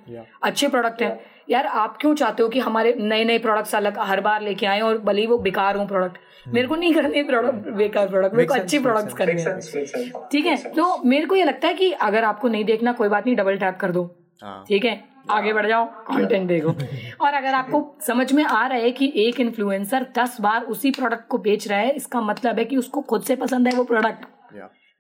[0.43, 1.19] अच्छे प्रोडक्ट हैं।
[1.49, 4.81] यार आप क्यों चाहते हो कि हमारे नए नए प्रोडक्ट्स अलग हर बार लेके आए
[4.81, 8.35] और भले ही वो बेकार हो प्रोडक्ट हम्म। मेरे को नहीं करने प्रोडक्ट बेकार प्रोडक्ट
[8.35, 10.55] मेरे को अच्छी प्रोडक्ट्स करने हैं। ठीक है?
[10.55, 13.57] तो मेरे को ये लगता है कि अगर आपको नहीं देखना कोई बात नहीं डबल
[13.57, 14.03] टैप कर दो।
[14.41, 15.10] हाँ। ठीक है?
[15.29, 16.69] आगे बढ़ जाओ कंटेंट देखो।
[17.25, 21.27] और अगर आपको समझ में आ रहा है कि एक इन्फ्लुएंसर दस बार उसी प्रोडक्ट
[21.27, 24.25] को बेच रहा है इसका मतलब है कि उसको खुद से पसंद है वो product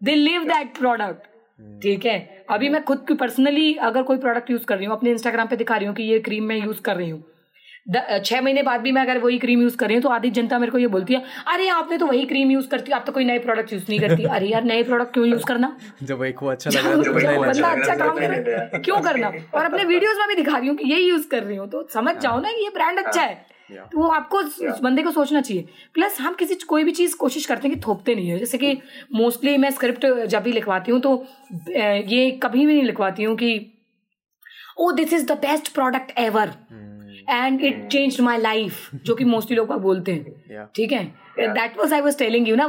[0.01, 1.27] they live that product
[1.83, 2.45] ठीक है?
[2.49, 5.55] अभी मैं खुद की पर्सनली अगर कोई प्रोडक्ट यूज़ कर रही हूँ अपने इंस्टाग्राम पे
[5.55, 7.23] दिखा रही हूँ कि ये क्रीम मैं यूज़ कर रही हूँ
[7.85, 10.57] छह महीने बाद भी मैं अगर वही क्रीम यूज़ कर रही हूँ तो आधी जनता
[10.59, 13.25] मेरे को ये बोलती है अरे आपने तो वही क्रीम यूज़ करती आप तो कोई
[13.25, 15.75] नए प्रोडक्ट यूज़ नहीं करती। अरे यार नए प्रोडक्ट क्यों यूज़ करना?
[16.03, 19.31] जब एक वो अच्छा लग तो बंदा बंदा अच्छा काम करे क्यों करना?
[19.53, 21.87] और अपने वीडियोस में भी दिखा रही हूँ कि यही यूज़ कर रही हूँ तो
[21.93, 25.41] समझ जाओ ना कि ये ब्रांड अच्छा है। तो वो आपको उस बंदे को सोचना
[25.41, 28.57] चाहिए। प्लस हम किसी कोई भी चीज़ कोशिश करते हैं कि थोपते नहीं है। जैसे
[28.57, 28.77] कि
[29.15, 31.13] मोस्टली मैं स्क्रिप्ट जब भी लिखवाती हूँ तो
[31.77, 33.51] ये कभी भी नहीं लिखवाती हूँ कि
[34.79, 36.53] ओ this is the best product ever
[37.29, 41.03] and it change my life जो कि मोस्टली लोग बोलते हैं। ठीक है?
[41.39, 42.67] That was I was telling you ना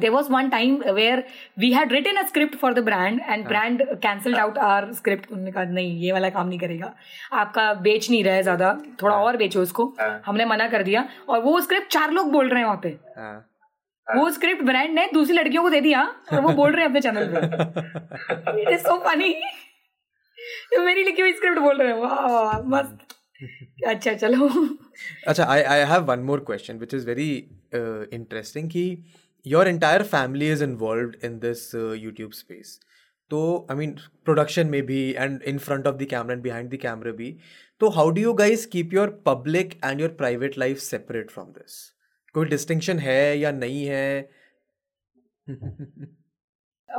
[0.00, 1.22] there was one time where
[1.58, 5.52] we had written a script for the brand and brand cancelled out our script उन्होंने
[5.52, 6.92] कहा नहीं ये वाला काम नहीं करेगा।
[7.34, 9.92] आपका बेच नहीं रहा है ज़्यादा थोड़ा और बेचो उसको।
[10.26, 12.96] हमने मना कर दिया। और वो स्क्रिप्ट चार लोग बोल रहे हैं वहाँ पे।
[14.08, 16.02] वो स्क्रिप्ट ब्रांड ने दूसरी लड़कियों को दे दिया
[16.32, 19.34] और वो बोल रहे हैं अपने चैनल पे। इट इज़ सो फनी
[20.78, 21.98] मेरी लिखी हुई स्क्रिप्ट बोल रहे हैं?
[21.98, 23.14] वाह मस्त।
[23.86, 24.48] अच्छा चलो।
[25.28, 27.30] अच्छा I I have one more question which is very
[27.74, 28.84] interesting कि
[29.46, 32.78] your entire family is involve in this YouTube space
[33.30, 33.92] तो आई मीन
[34.24, 37.36] प्रोडक्शन में भी and in front of the camera and behind the camera भी।
[37.80, 41.82] तो how do you guys keep your public and your private life separate from this
[42.34, 44.28] कोई distinction है या नहीं है?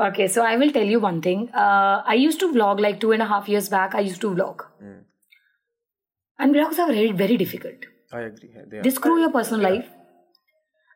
[0.05, 1.43] Okay so i will tell you one thing.
[1.63, 4.31] Uh, i used to vlog like two and a half years back i used to
[4.31, 4.65] vlog.
[4.83, 4.97] Mm.
[6.39, 7.85] And vlogs are very, very difficult.
[8.11, 8.49] I agree.
[8.69, 9.69] They, they screw your personal yeah.
[9.69, 9.89] life.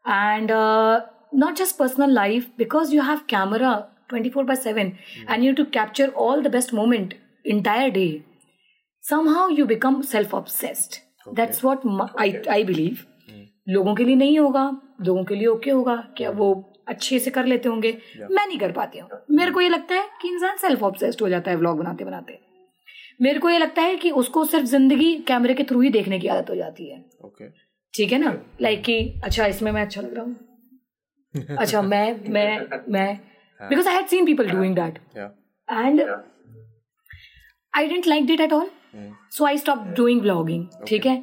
[0.05, 1.01] And uh,
[1.33, 5.25] not just personal life, because you have camera 24 by 7 mm.
[5.27, 7.13] and you have to capture all the best moment
[7.45, 8.23] entire day.
[9.01, 11.01] Somehow you become self-obsessed.
[11.25, 11.35] Okay.
[11.35, 12.41] That's what okay.
[12.49, 13.05] I, I believe.
[13.29, 13.45] Mm.
[13.69, 14.61] लोगों के लिए नहीं होगा
[15.07, 16.47] लोगों के लिए okay होगा क्या वो
[16.87, 17.91] अच्छे से कर लेते होंगे
[18.31, 21.29] मैं नहीं कर पाती हूँ मेरे को ये लगता है कि इंसान सेल्फ ऑब्सेस्ड हो
[21.29, 22.39] जाता है व्लॉग बनाते बनाते
[23.19, 26.27] मेरे को ये लगता है कि उसको सिर्फ़ ज़िंदगी कैमरे के थ्रू ही देखने की
[26.27, 27.47] आदत हो जाती है। Okay.
[27.93, 28.33] ठीक है ना?
[28.61, 33.19] लाइक कि अच्छा इसमें मैं अच्छा लग रहा हूँ। अच्छा मैं मैं मैं।
[33.59, 34.99] Because I had seen people doing that
[35.67, 36.01] and
[37.73, 38.69] I didn't like it at all
[39.31, 41.17] so I stop doing vlogging ठीक है?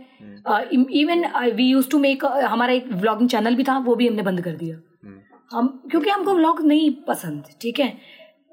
[0.92, 4.40] Even we use to make हमारा एक व्लॉगिंग चैनल भी था वो भी हमने बंद
[4.40, 5.18] कर दिया। Hmm.
[5.52, 7.92] हम क्योंकि हमको व्लॉग नहीं पसंद ठीक है?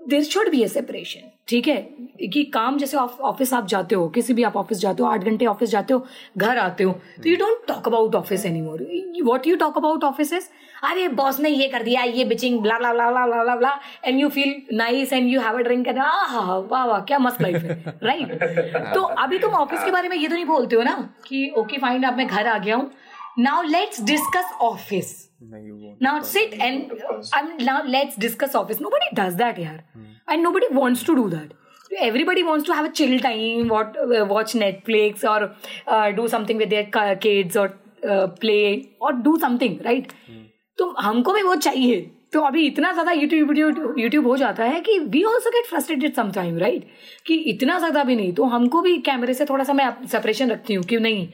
[0.01, 1.75] There should be a separation ठीक है?
[2.23, 5.45] कि काम जैसे ऑफ़िस आप जाते हो, किसी भी आप ऑफ़िस जाते हो, आठ घंटे
[5.45, 6.05] ऑफ़िस जाते हो,
[6.37, 8.87] घर आते हो तो you don't talk about office any more
[9.25, 10.49] what you talk about office
[10.83, 13.71] अरे बॉस ने ये कर दिया, ये bitching blah blah blah blah blah blah
[14.05, 17.63] and you feel nice and you have a drink and वाह वाह, क्या मस्त लाइफ
[17.63, 20.95] है राइट तो अभी तुम ऑफ़िस के बारे में ये तो नहीं बोलते हो ना,
[21.27, 22.91] कि ओके फाइन अब मैं घर आ गया हूँ।
[23.39, 25.13] Now let's discuss office.
[25.49, 26.93] No, you won't now sit and
[27.33, 30.05] I'm, now let's discuss office nobody does that here hmm.
[30.27, 31.53] and nobody wants to do that
[32.01, 35.55] everybody wants to have a chill time what uh, watch netflix or
[35.87, 37.73] uh, do something with their kids or
[38.07, 40.39] uh, play or do something right hmm.
[40.77, 41.99] तो हमको भी वो चाहिए
[42.33, 43.51] तो अभी इतना ज़्यादा YouTube
[43.99, 46.87] YouTube हो जाता है कि we also get frustrated some time right
[47.27, 50.73] कि इतना ज़्यादा भी नहीं तो हमको भी कैमरे से थोड़ा सा मैं सेपरेशन रखती
[50.73, 51.27] हूँ कि नहीं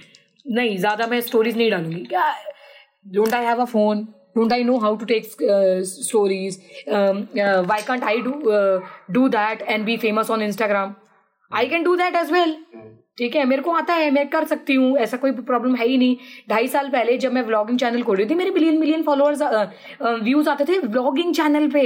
[0.45, 2.24] नहीं ज़्यादा मैं स्टोरीज नहीं डालूँगी क्या
[3.06, 6.58] don't I have a phone don't i know how to take uh, stories?
[6.97, 8.76] Um, uh, why can't i do uh,
[9.16, 10.93] do that and be famous on instagram?
[11.52, 12.54] I can do that as well.
[13.18, 15.97] ठीक है मेरे को आता है मैं कर सकती हूँ ऐसा कोई प्रॉब्लम है ही
[15.97, 16.16] नहीं।
[16.50, 19.41] ढाई साल पहले जब मैं व्लॉगिंग चैनल खोल रही थी मेरे मिलियन मिलियन फॉलोअर्स
[20.24, 21.84] व्यूज़ आते थे व्लॉगिंग चैनल पे।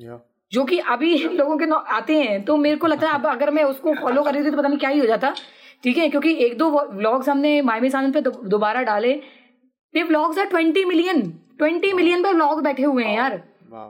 [0.00, 0.18] Yeah.
[0.52, 1.66] जो कि अभी लोगों के
[1.96, 4.50] आते हैं तो मेरे को लगता है अब अगर मैं उसको फॉलो कर रही थी
[4.50, 5.34] तो पता नहीं क्या ही हो जाता।
[5.84, 9.20] ठीक है क्योंकि एक दो व्लॉग्स हमने मायमी चैनल पे दोबारा डाले
[9.94, 11.20] ये vlogs are twenty million
[11.58, 13.42] twenty million पे व्लॉग बैठे हुए हैं यार।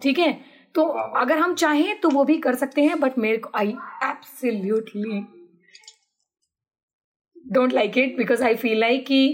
[0.02, 0.32] ठीक है?
[0.74, 0.82] तो
[1.16, 3.68] अगर हम चाहें तो वो भी कर सकते हैं बट मेरे को I
[4.04, 5.20] absolutely
[7.52, 9.24] don't like it because I feel like कि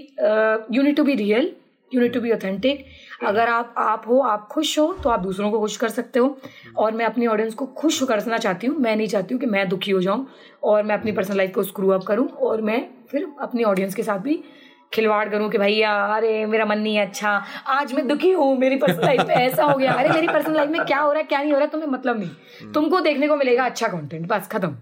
[0.76, 1.52] you need to be real
[1.92, 2.84] you need to be authentic
[3.26, 6.36] अगर आप आप हो आप खुश हो तो आप दूसरों को खुश कर सकते हो।
[6.76, 9.68] और मैं अपनी ऑडियंस को खुश करना चाहती हूँ। मैं नहीं चाहती हूँ कि मैं
[9.68, 10.26] दुखी हो जाऊँ
[10.62, 14.02] और मैं अपनी पर्सनल लाइफ को स्क्रू अप करूँ और मैं फिर अपनी ऑडियंस के
[14.02, 14.42] साथ भी
[14.94, 17.30] खिलवाड़ करूँ कि भैया अरे मेरा मन नहीं है अच्छा।
[17.68, 20.70] आज मैं दुखी हूँ मेरी पर्सनल लाइफ में ऐसा हो गया। अरे मेरी पर्सनल लाइफ
[20.70, 22.28] में क्या हो रहा है क्या नहीं हो रहा है तुम्हें मतलब नहीं।
[22.60, 24.76] हम्म। तुमको देखने को मिलेगा अच्छा कॉन्टेंट बस खत्म।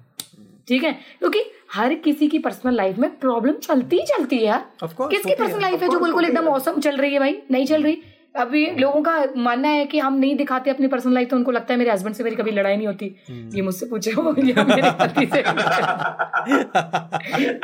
[0.69, 0.93] ठीक है?
[1.19, 1.45] क्योंकि
[1.75, 5.83] हर किसी की पर्सनल लाइफ में प्रॉब्लम चलती ही चलती है यार किसकी पर्सनल लाइफ
[5.83, 7.37] है जो बिल्कुल एकदम मौसम चल रही है भाई?
[7.51, 8.03] नहीं चल रही।
[8.35, 11.72] अभी लोगों का मानना है कि हम नहीं दिखाते अपनी पर्सनल लाइफ तो उनको लगता
[11.72, 14.64] है मेरे हस्बैंड से मेरी कभी लड़ाई नहीं होती। हम्म। ये मुझसे पूछे हो या
[14.64, 15.43] मेरे पति से।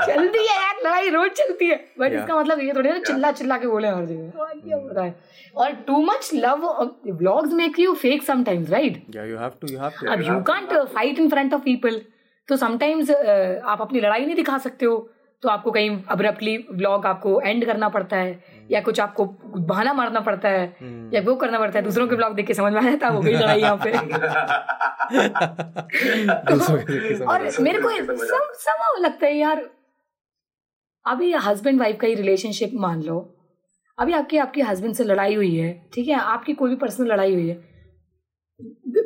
[0.07, 3.57] चलती है यार लड़ाई रोज चलती है। बट इसका मतलब ये थोड़ी ना चिल्ला चिल्ला
[3.59, 5.13] के बोले हर जगह।
[5.57, 6.67] और too much love
[7.09, 10.77] vlogs make you fake sometimes right you have to you have to अब you can't
[10.95, 12.01] fight in front of people
[12.49, 15.09] तो समटाइम्स आप अपनी लड़ाई नहीं दिखा सकते हो
[15.43, 19.25] तो आपको कहीं अब्रप्टली व्लॉग आपको एंड करना पड़ता है। या कुछ आपको
[19.57, 22.55] बहाना मारना पड़ता है हम्म। या वो करना पड़ता है दूसरों के ब्लॉग देख के
[22.55, 23.93] समझ में आ जाता है वो गई लड़ाई यहाँ पे।
[27.27, 27.91] और मेरे को
[28.57, 29.69] सम लगता है यार
[31.07, 33.35] अभी हस्बैंड वाइफ का ही रिलेशनशिप मान लो
[33.99, 37.35] अभी आपकी आपके हस्बैंड से लड़ाई हुई है ठीक है आपकी कोई भी पर्सनल लड़ाई
[37.35, 37.67] हुई है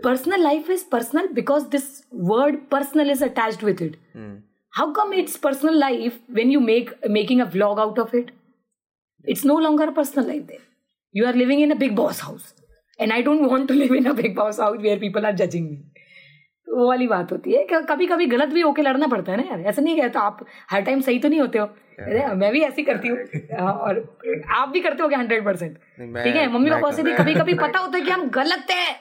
[0.04, 1.82] personal life is personal because this
[2.30, 3.96] word personal is attached with it
[4.72, 8.30] how come it's personal life when you make making a a out of it?
[9.24, 10.62] It's no longer a personal life then
[11.14, 12.52] you are living in a big boss house.
[12.98, 15.66] And i don't want to live in a big boss house where people are judging
[15.70, 15.76] me.
[16.68, 19.44] तो वो वाली बात होती है। कभी कभी गलत भी होके लड़ना पड़ता है ना
[19.48, 21.66] यार। ऐसा नहीं कहता आप हर टाइम सही तो नहीं होते हो।
[22.36, 23.18] मैं भी ऐसी करती हूँ।
[23.60, 23.98] हाँ, और
[24.58, 26.46] आप भी करते हो हंड्रेड परसेंट ठीक है?
[26.52, 28.94] मम्मी पापा से भी कभी कभी पता होता है कि हम गलत है।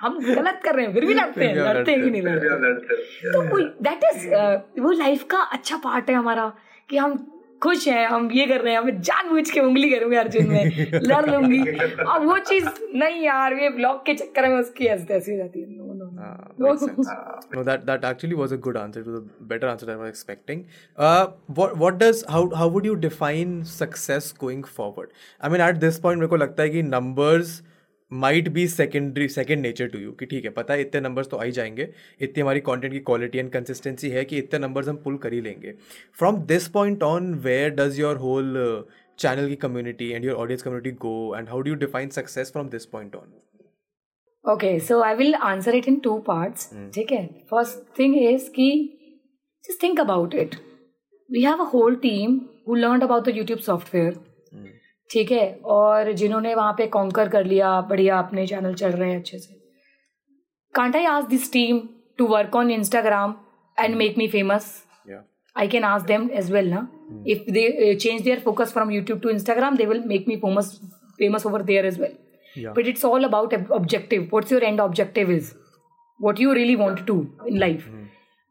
[0.00, 3.32] हम गलत कर रहे हैं फिर भी लड़ते हैं। लड़ते हैं कि नहीं लड़ते लड़ते
[3.32, 4.28] तो दैट इज़
[4.82, 6.52] वो लाइफ का अच्छा पार्ट है हमारा
[6.90, 7.16] कि हम
[7.62, 11.24] खुश हैं हम ये कर रहे हैं हमें जानबूझ के उंगली करूँगी अर्जुन में लड़
[11.30, 11.60] लूँगी
[12.04, 15.66] और वो चीज़ नहीं यार ये ब्लॉग के चक्कर में उसकी ऐसी ऐसी जाती है
[15.76, 19.00] no no Ah, that that actually was a good answer.
[19.00, 20.64] It was a better answer than I was expecting.
[20.96, 21.28] Uh,
[21.58, 25.12] what what does how how would you define success going forward?
[25.40, 27.52] I mean, at this point, मेरे को लगता है कि numbers
[28.12, 31.38] might be secondary second nature to you कि ठीक है पता है इतने नंबर्स तो
[31.38, 31.88] आई जाएँगे।
[32.20, 35.40] इतनी हमारी कॉन्टेंट की क्वालिटी एंड कंसिस्टेंसी है कि इतने नंबर्स हम पुल कर ही
[35.40, 35.72] लेंगे।
[36.18, 38.54] From this point on where does your whole
[39.18, 42.68] channel की community and your audience community go and how do you define success from
[42.68, 43.32] this point on
[44.44, 47.26] okay so I will answer it in two parts ठीक है?
[47.50, 48.70] First thing is कि
[49.64, 50.54] just think about it
[51.30, 54.20] we have a whole team who learn about the YouTube software
[55.10, 55.52] ठीक है?
[55.64, 59.54] और जिन्होंने वहाँ पे conquer कर लिया बढ़िया अपने चैनल चल रहे हैं अच्छे से।
[60.74, 61.80] Can't ask this team
[62.18, 63.34] to work on Instagram
[63.78, 64.72] and make me famous
[65.56, 66.86] I can ask them as well ना
[67.28, 70.74] if they change their focus from YouTube to Instagram they will make me famous
[71.18, 72.16] famous over there as well
[72.76, 75.52] but it's all about objective what's your end objective is
[76.20, 77.88] what you really want to in life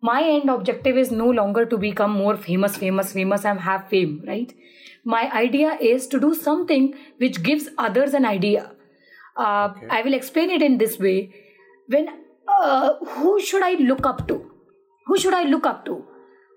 [0.03, 4.23] My end objective is no longer to become more famous, famous, famous, and have fame,
[4.27, 4.53] right?
[5.05, 8.73] My idea is to do something which gives others an idea.
[9.37, 11.35] Uh, I will explain it in this way.
[11.89, 12.09] When
[12.49, 14.51] uh, who should I look up to?
[15.07, 16.05] Who should I look up to?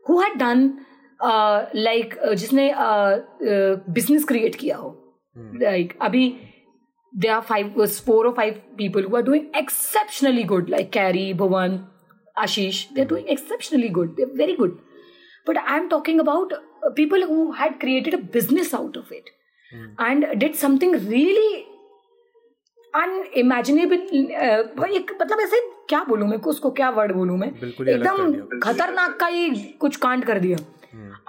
[0.06, 0.86] who had done
[1.22, 2.74] uh, like uh, जिसने
[3.94, 4.92] business create किया हो
[5.62, 6.28] like अभी
[7.14, 11.72] they are five four और five people who are doing exceptionally good like Carry Bhuvan
[11.72, 11.99] Ashish
[12.93, 14.79] they are doing exceptionally good they are very good
[15.49, 19.31] but i'm talking about uh, people who had created a business out of it
[19.73, 19.87] mm.
[20.07, 21.53] and did something really
[24.79, 27.49] भाई एक मतलब ऐसे क्या बोलूँ मैं को उसको क्या वर्ड बोलूँ मैं?
[27.49, 29.49] एकदम खतरनाक का ही
[29.81, 30.59] कुछ कांड कर दिया।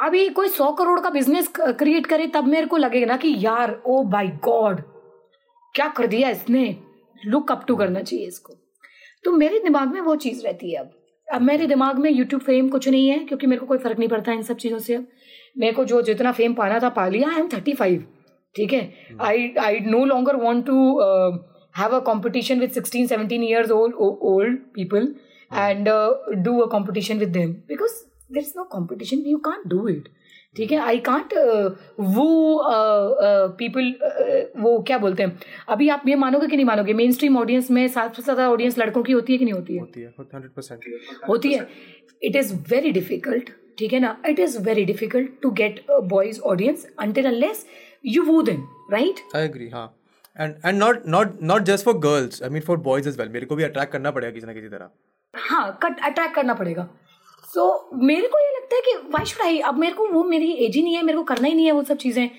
[0.05, 3.81] अभी कोई सौ करोड़ का बिज़नेस क्रिएट करे तब मेरे को लगेगा ना कि यार
[3.85, 4.81] ओ बाय गॉड
[5.75, 6.65] क्या कर दिया इसने?
[7.25, 8.53] लुक अप टू करना चाहिए इसको।
[9.25, 10.91] तो मेरे दिमाग में वो चीज़ रहती है अब।
[11.27, 14.09] अब मेरे दिमाग में यूट्यूब फेम कुछ नहीं है क्योंकि मेरे को कोई फ़र्क नहीं
[14.09, 15.07] पड़ता इन सब चीज़ों से। अब
[15.57, 18.05] मेरे को जो जितना फेम पाना था पा लिया। आई एम थर्टी फाइव
[18.55, 18.81] ठीक है
[19.21, 20.77] I I no longer want to
[21.75, 25.13] have a competition with sixteen seventeen years old old people
[25.51, 25.89] and
[26.45, 27.91] do a competition with them because
[28.33, 30.09] there is no competition you can't do it
[30.55, 30.77] ठीक है?
[30.79, 31.33] I can't
[31.99, 32.63] वो
[33.57, 33.93] people
[34.61, 35.39] वो क्या बोलते हैं?
[35.69, 36.93] अभी आप ये मानोगे कि नहीं मानोगे?
[36.93, 39.75] मेन स्ट्रीम ऑडियंस में सात से ज़्यादा ऑडियंस लड़कों की होती है कि नहीं होती
[39.75, 39.81] है?
[39.81, 41.67] होती है हंड्रेड परसेंट होती है।
[42.23, 44.15] इट इज़ वेरी डिफ़िकल्ट ठीक है ना?
[44.27, 47.65] It is very difficult to get boys audience until unless
[48.05, 49.85] you woo them right I agree हाँ।
[50.35, 53.45] And and not not not just for girls I mean for boys as well मेरे
[53.45, 54.89] को भी attract करना पड़ेगा किसी ना किसी तरह।
[55.33, 56.87] हाँ कट अट्रैक्ट करना पड़ेगा।
[57.53, 57.63] सो
[58.01, 60.75] मेरे को ये लगता है कि वाई शुड आई अब मेरे को वो मेरी एज
[60.75, 62.29] ही नहीं है मेरे को करना ही नहीं है वो सब चीज़ें।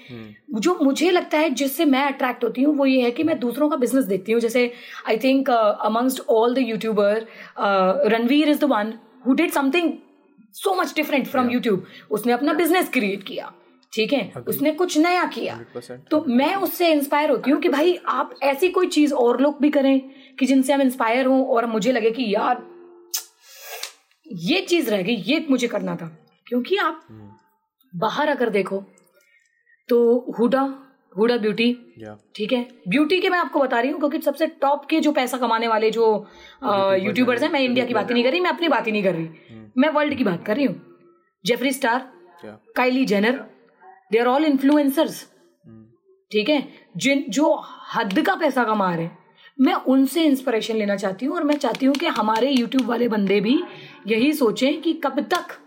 [0.61, 3.69] जो मुझे लगता है जिससे मैं अट्रैक्ट होती हूँ वो ये है कि मैं दूसरों
[3.69, 4.71] का बिज़नेस देखती हूँ। जैसे
[5.09, 7.27] I think amongst all the YouTuber
[8.13, 8.95] Ranveer is the one
[9.27, 9.93] who did something
[10.55, 13.53] so much different from YouTube उसने अपना बिज़नेस क्रिएट किया
[13.93, 14.33] ठीक है?
[14.49, 18.69] उसने कुछ नया किया। 100% तो मैं उससे इंस्पायर होती हूँ कि भाई आप ऐसी
[18.69, 19.99] कोई चीज़ और लोग भी करें
[20.39, 22.63] कि जिनसे हम इंस्पायर हों और मुझे लगे कि यार
[24.33, 26.07] ये चीज़ रह गई ये मुझे करना था।
[26.47, 27.07] क्योंकि आप
[27.93, 28.83] बाहर अगर देखो
[29.89, 29.99] तो
[30.39, 30.63] हुडा
[31.13, 31.73] हुडा ब्यूटी
[32.37, 32.63] ठीक है?
[32.89, 35.91] ब्यूटी के मैं आपको बता रही हूँ क्योंकि सबसे टॉप के जो पैसा कमाने वाले
[35.91, 36.05] जो
[37.03, 39.03] यूट्यूबर्स हैं मैं इंडिया की बात ही नहीं कर रही मैं अपनी बात ही नहीं
[39.03, 39.29] कर रही।
[39.79, 40.81] मैं वर्ल्ड की बात कर रही हूँ।
[41.45, 42.11] Jeffree Star
[42.77, 43.45] Kylie Jenner
[44.13, 45.23] they are all influencers
[46.31, 46.69] ठीक है?
[46.97, 47.55] जिन जो
[47.95, 49.19] हद का पैसा कमा रहे हैं।
[49.59, 53.41] मैं उनसे इंस्पिरेशन लेना चाहती हूँ और मैं चाहती हूँ कि हमारे यूट्यूब वाले बंदे
[53.41, 53.59] भी
[54.07, 55.59] यही सोचें कि कब तक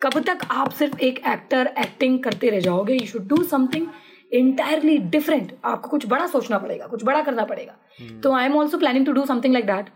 [0.00, 3.86] कब तक आप सिर्फ़ एक एक्टर एक्टिंग करते रह जाओगे। You should do something
[4.32, 7.76] entirely different आपको कुछ बड़ा सोचना पड़ेगा कुछ बड़ा करना पड़ेगा।
[8.22, 9.86] तो I am also planning to do something like that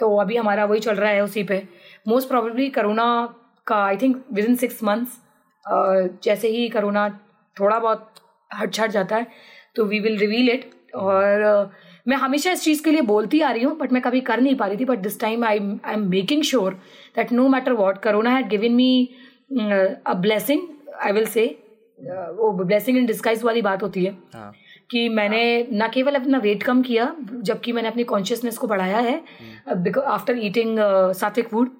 [0.00, 1.62] तो अभी हमारा वही चल रहा है उसी पे।
[2.08, 3.06] मोस्ट प्रोबेबली करोना
[3.66, 5.18] का I think within six months
[6.24, 7.08] जैसे ही करोना
[7.56, 8.12] थोड़ा बहुत
[8.50, 9.26] हट छट जाता है
[9.76, 13.50] तो वी विल रिवील इट और uh, मैं हमेशा इस चीज़ के लिए बोलती आ
[13.50, 15.94] रही हूँ बट मैं कभी कर नहीं पा रही थी but this time I I
[15.94, 16.74] am making sure
[17.16, 18.90] that no matter what corona had given me
[19.52, 20.68] a blessing
[21.02, 21.46] I will say
[21.98, 24.52] वो ब्लेसिंग इन डिस्काइज वाली बात होती है हाँ.
[24.90, 25.42] कि मैंने
[25.72, 29.16] न केवल अपना वेट कम किया जबकि मैंने अपनी कॉन्शियसनेस को बढ़ाया है
[30.08, 30.78] आफ्टर ईटिंग
[31.14, 31.70] सात्विक फ़ूड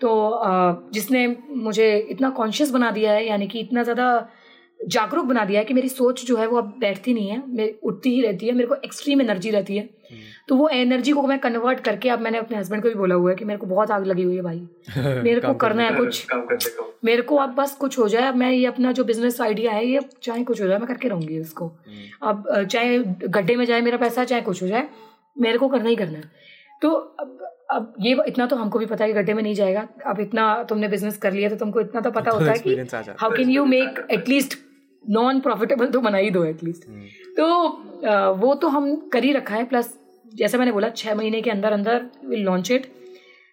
[0.00, 0.08] तो
[0.46, 4.06] uh, जिसने मुझे इतना कॉन्शियस बना दिया है यानी कि इतना ज़्यादा
[4.86, 7.74] जागरूक बना दिया है कि मेरी सोच जो है वो अब बैठती नहीं है। मेरी
[7.82, 11.22] उठती ही रहती है मेरे को एक्सट्रीम एनर्जी रहती है। हम्म। तो वो एनर्जी को
[11.22, 13.66] मैं कन्वर्ट करके अब मैंने अपने हस्बैंड को भी बोला हुआ है कि मेरे को
[13.66, 14.68] बहुत आग लगी हुई है भाई।
[15.22, 16.26] मेरे को करना है कुछ।
[17.04, 19.86] मेरे को अब बस कुछ हो जाए अब मैं ये अपना जो बिज़नेस आइडिया है
[19.86, 22.98] ये चाहे कुछ हो जाए मैं करके रहूँगी इसको। हम्म। अब चाहे
[23.28, 24.88] गड्ढे में जाए मेरा पैसा चाहे कुछ हो जाए
[25.40, 26.30] मेरे को करना ही करना है।
[26.82, 27.38] तो अब
[27.70, 30.62] अब ये इतना तो हमको भी पता है कि गड्ढे में नहीं जाएगा। अब इतना
[30.62, 32.74] तुमने बिज़नेस कर लिया तो तुमको इतना तो पता होता है कि
[33.20, 34.67] how can you make at least
[35.08, 37.36] non profitable तो बना ही दो एटलीस्ट hmm.
[37.36, 37.46] तो
[38.36, 39.94] वो तो हम कर ही रखा है प्लस
[40.34, 42.86] जैसे मैंने बोला छः महीने के अंदर अंदर will launch it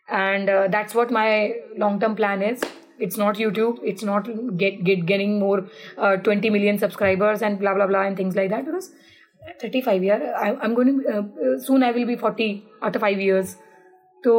[0.08, 1.48] and that's what my
[1.80, 2.66] long term plan is
[3.02, 5.68] it's not YouTube it's not get get gaining more
[6.00, 8.90] twenty million subscribers and blah blah blah and things like that because
[9.64, 11.02] thirty five year I am going
[11.66, 12.50] soon I will be forty
[12.84, 13.56] after five years
[14.24, 14.38] तो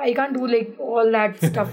[0.00, 1.70] I can't do like all that stuff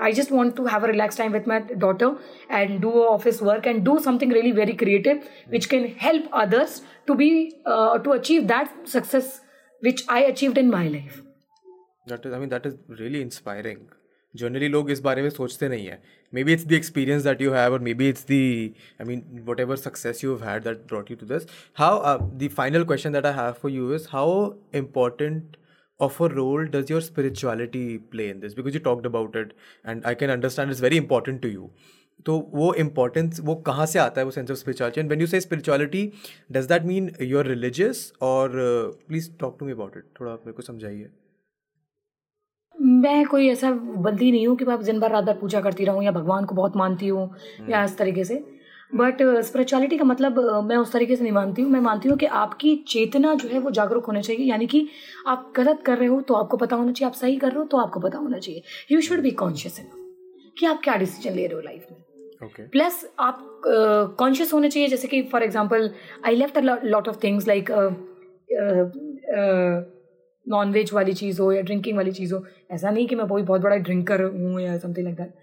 [0.00, 2.16] I just want to have a relaxed time with my daughter
[2.50, 7.14] and do office work and do something really very creative, which can help others to
[7.14, 9.40] be uh, to achieve that success
[9.82, 11.22] which I achieved in my life.
[12.06, 13.86] That is, I mean, that is really inspiring.
[14.34, 16.00] Generally लोग इस बारे में सोचते नहीं है
[16.44, 18.40] maybe it's the experience that you have और maybe it's the
[19.00, 21.46] I mean whatever success you have that brought you to this
[21.78, 24.50] how the final question that I have for you is how
[24.80, 25.56] important
[26.05, 28.53] of a role does your spirituality play in this?
[28.53, 29.53] Because you talked about it
[29.85, 31.69] and i can understand it's very important to you.
[32.25, 35.27] तो वो importance वो कहाँ से आता है वो sense of spirituality and when you
[35.27, 36.11] say spirituality
[36.51, 38.51] does that mean you are religious और
[39.07, 41.09] please talk to me about it थोड़ा आप मेरे को समझाइए।
[42.77, 46.03] मैं कोई ऐसा बंदी नहीं हूँ कि मैं दिन भर रात भर पूजा करती रहूँ
[46.03, 47.29] या भगवान को बहुत मानती हूँ
[47.69, 48.43] या इस तरीके से।
[48.95, 52.09] बट स्पिरिचुअलिटी uh, का मतलब uh, मैं उस तरीके से नहीं मानती हूँ। मैं मानती
[52.09, 54.87] हूँ कि आपकी चेतना जो है वो जागरूक होनी चाहिए। यानी कि
[55.27, 57.65] आप गलत कर रहे हो तो आपको पता होना चाहिए। आप सही कर रहे हो
[57.65, 58.61] तो आपको पता होना चाहिए।
[58.91, 59.85] You should be conscious in
[60.57, 61.99] कि आप क्या डिसीज़न ले रहे हो लाइफ में।
[62.71, 63.09] Plus okay.
[63.19, 63.61] आप
[64.19, 65.89] कॉन्शियस uh, होने चाहिए। जैसे कि for example
[66.25, 67.71] I left lot of things like
[70.45, 73.43] non veg वाली चीज़ हो या ड्रिंकिंग वाली चीज़ हो। ऐसा नहीं कि मैं कोई
[73.43, 75.33] बहुत बड़ा ड्रिंकर हूँ या something like that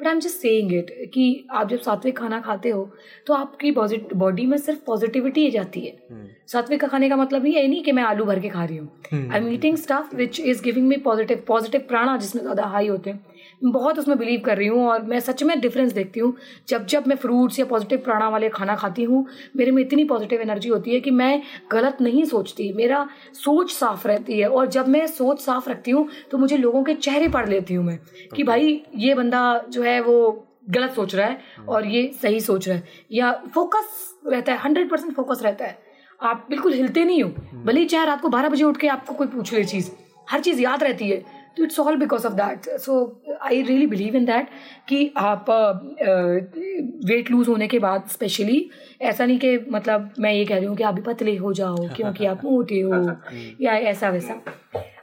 [0.00, 2.90] but I am just saying it कि आप जब सात्विक खाना खाते हो
[3.26, 6.26] तो आपकी बॉडी में सिर्फ़ पॉजिटिविटी ही जाती है। Hmm.
[6.48, 8.88] सात्विक का खाने का मतलब ये नहीं कि मैं आलू भर के खा रही हूँ।
[9.12, 13.10] I am eating stuff which is giving me positive positive prana जिसमें ज़्यादा हाई होते
[13.10, 13.24] हैं।
[13.62, 16.34] बहुत उसमें बिलीव कर रही हूँ और मैं सच में डिफरेंस देखती हूँ।
[16.68, 19.24] जब जब मैं फ्रूट्स या पॉजिटिव प्राणा वाले खाना खाती हूँ
[19.56, 21.42] मेरे में इतनी पॉजिटिव एनर्जी होती है कि मैं
[21.72, 26.08] गलत नहीं सोचती। मेरा सोच साफ़ रहती है और जब मैं सोच साफ़ रखती हूँ
[26.30, 27.98] तो मुझे लोगों के चेहरे पढ़ लेती हूँ मैं
[28.36, 32.68] कि भाई ये बंदा जो है वो गलत सोच रहा है और ये सही सोच
[32.68, 35.78] रहा है। या फोकस रहता है हंड्रेड परसेंट फोकस रहता है।
[36.20, 37.28] आप बिल्कुल हिलते नहीं हो।
[37.64, 39.90] भले ही चाहे रात को बारह बजे उठ के आपको कोई पूछ ले चीज़
[40.30, 41.22] हर चीज़ याद रहती है।
[41.58, 44.48] तो it's all because of that so I really believe in that
[44.88, 48.70] कि आप वेट uh, लूज होने के बाद स्पेशली
[49.02, 51.88] ऐसा नहीं कि मतलब मैं ये कह रही हूँ कि आप भी पतले हो जाओ
[51.96, 53.02] क्योंकि आप मोटे हो
[53.60, 54.40] या ऐसा वैसा।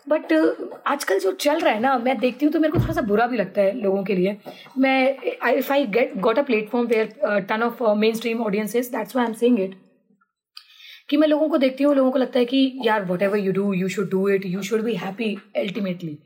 [0.09, 0.47] बट uh,
[0.87, 3.27] आजकल जो चल रहा है ना मैं देखती हूँ तो मेरे को थोड़ा सा बुरा
[3.27, 4.37] भी लगता है लोगों के लिए।
[4.77, 5.17] मैं
[5.53, 7.83] if I get got a platform where ton of
[8.13, 9.75] mainstream audiences that's why am saying it
[11.09, 13.73] कि मैं लोगों को देखती हूँ लोगों को लगता है कि यार whatever you do
[13.73, 16.17] you should do it you should be happy ultimately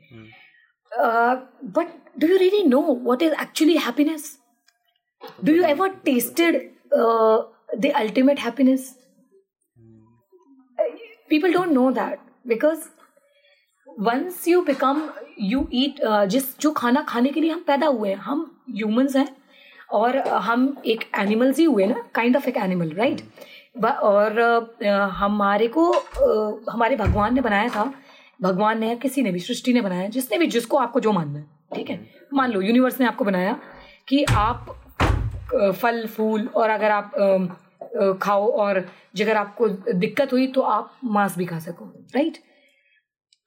[0.92, 1.88] but
[2.20, 4.36] do you really know what is actually happiness
[5.44, 6.56] do you ever tested
[6.94, 8.94] the ultimate happiness
[11.30, 12.86] people don't know that because
[14.06, 15.02] once you become
[15.50, 19.16] you eat uh, जिस जो खाना खाने के लिए हम पैदा हुए हैं हम ह्यूमंस
[19.16, 19.28] हैं
[19.98, 20.16] और
[20.48, 23.22] हम एक एनिमल्स ही हुए ना काइंड ऑफ़ एक एनिमल राइट
[23.76, 24.40] और
[25.12, 25.90] हमारे को
[26.72, 27.92] हमारे भगवान ने बनाया था।
[28.42, 31.44] भगवान ने किसी ने भी सृष्टि ने बनाया। जिसने भी जिसको आपको जो मानना है
[31.74, 32.00] ठीक है?
[32.34, 33.56] मान लो यूनिवर्स ने आपको बनाया
[34.08, 34.76] कि आप
[35.52, 38.84] फल फूल और अगर आप खाओ और
[39.16, 42.38] जगह आपको दिक्कत हुई तो आप मांस भी खा सको राइट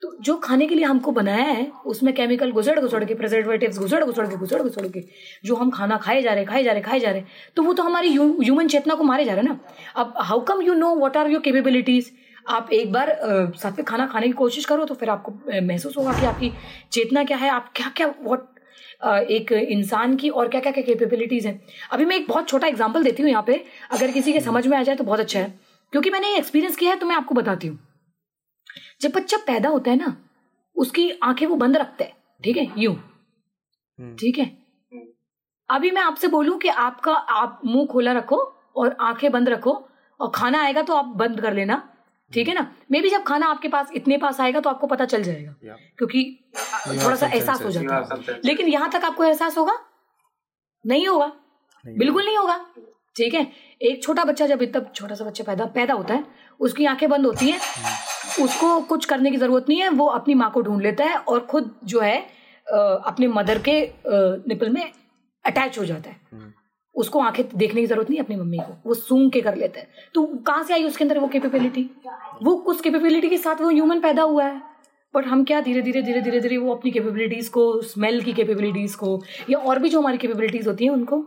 [0.04, 4.02] तो जो खाने के लिए हमको बनाया है, उसमें केमिकल घुसड़ घुसड़ के प्रिजर्वेटिव्स घुसड़
[4.04, 5.02] घुसड़ के, घुसड़ घुसड़ के,
[5.44, 7.22] जो हम खाना खाए जा रहे, खाए जा रहे, खाए जा रहे
[7.56, 9.58] तो वो तो हमारी ह्यूमन चेतना को मारे जा रहे ना।
[9.96, 12.10] अब how come you know what are your capabilities
[12.48, 13.16] आप एक बार
[13.56, 15.32] साथ में खाना खाने की कोशिश करो तो फिर आपको
[15.62, 16.52] महसूस होगा कि आपकी
[16.92, 18.48] चेतना क्या है, आप क्या क्या वॉट
[19.30, 21.60] एक इंसान की और क्या क्या क्या कैपेबिलिटीज़ हैं।
[21.92, 24.76] अभी मैं एक बहुत छोटा एग्ज़ाम्पल देती हूँ यहाँ पे, अगर किसी के समझ में
[24.78, 25.58] आ जाए तो बहुत अच्छा है।
[25.92, 27.78] क्योंकि मैंने एक्सपीरियंस किया है तो मैं आपको बताती हूँ।
[29.00, 30.16] जब बच्चा पैदा होता है ना
[30.76, 32.12] उसकी आँखें वो बंद रखता है
[32.42, 32.70] ठीक है?
[32.78, 34.44] यू। हम्म। ठीक है?
[35.68, 38.36] अभी मैं आपसे बोलूँ कि आपका आप मुँह खोला रखो
[38.76, 39.72] और आँखें बंद रखो
[40.20, 41.82] और खाना आएगा तो आप बंद कर लेना
[42.32, 42.66] ठीक है ना?
[42.90, 46.22] मे भी जब खाना आपके पास इतने पास आएगा तो आपको पता चल जाएगा क्योंकि
[47.04, 47.96] थोड़ा सा एहसास हो जाता
[48.28, 49.78] है। लेकिन यहाँ तक आपको एहसास होगा?
[50.84, 51.32] नहीं होगा।
[51.84, 52.56] बिल्कुल नहीं होगा।
[53.16, 53.46] ठीक है?
[53.82, 56.24] एक छोटा बच्चा जब इतना छोटा सा बच्चा पैदा पैदा होता है
[56.60, 57.60] उसकी आँखें बंद होती हैं।
[58.40, 61.40] उसको कुछ करने की ज़रूरत नहीं है वो अपनी माँ को ढूंढ लेता है और
[61.46, 62.18] खुद जो है
[62.66, 63.80] अपने मदर के
[64.48, 64.82] निपल में
[65.44, 66.52] अटैच हो जाता है। हम्म।
[66.94, 69.88] उसको आँखें देखने की ज़रूरत नहीं अपनी मम्मी को वो सूंघ के कर लेता है।
[70.14, 71.88] तो कहाँ से आई उसके अंदर वो कैपेबिलिटी
[72.42, 74.60] वो उस कैपेबिलिटी के साथ वो ह्यूमन पैदा हुआ है।
[75.14, 78.94] बट हम क्या धीरे धीरे धीरे धीरे धीरे वो अपनी कैपेबिलिटीज को स्मेल की कैपेबिलिटीज
[78.94, 81.18] को या और भी जो हमारी कैपेबिलिटीज होती हैं उनको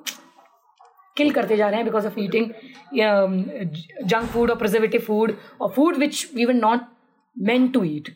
[1.17, 2.51] किल करते जा रहे हैं because of eating
[2.93, 6.81] junk food और प्रिजर्वेटिव फ़ूड और food which we were not
[7.35, 8.15] meant to eat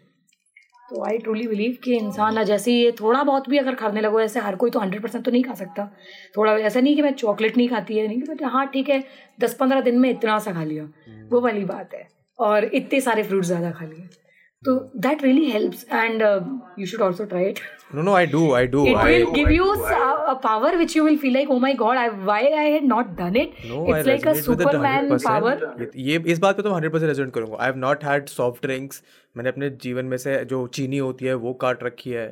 [0.90, 4.40] तो आई ट्रूली बिलीव कि इंसान जैसे ये थोड़ा बहुत भी अगर खाने लगो, ऐसे
[4.40, 5.86] हर कोई तो हंड्रेड परसेंट तो नहीं खा सकता।
[6.38, 9.04] थोड़ा ऐसा नहीं कि मैं चॉकलेट नहीं खाती है, नहीं बट हाँ ठीक है,
[9.42, 10.84] दस पंद्रह दिन में इतना सा खा लिया।
[11.32, 12.08] वो वाली बात है।
[12.40, 14.08] और इतने सारे फ्रूट ज़्यादा खा लिए।
[14.64, 16.42] So that really helps, and uh,
[16.78, 17.62] you should also try it.
[17.92, 18.86] No, no, I do, I do.
[18.86, 21.74] It I, will give you a, a power which you will feel like, oh my
[21.74, 23.56] god, I, why I had not done it.
[23.68, 25.56] No, it's I like a Superman power.
[25.96, 29.04] ये इस बात पे तो hundred percent resonate करूँगा I have not had soft drinks
[29.38, 32.30] मैंने अपने जीवन में से जो चीनी होती है वो काट रखी है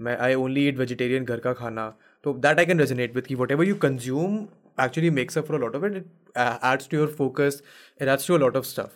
[0.00, 1.92] मैं आई ओनली ईट वेजिटेरियन घर का खाना
[2.24, 4.40] तो that I can resonate with की whatever you consume
[4.82, 5.96] actually makes up for a lot of it.
[5.96, 7.62] It uh, adds to your focus.
[7.98, 8.92] It adds to a lot of stuff.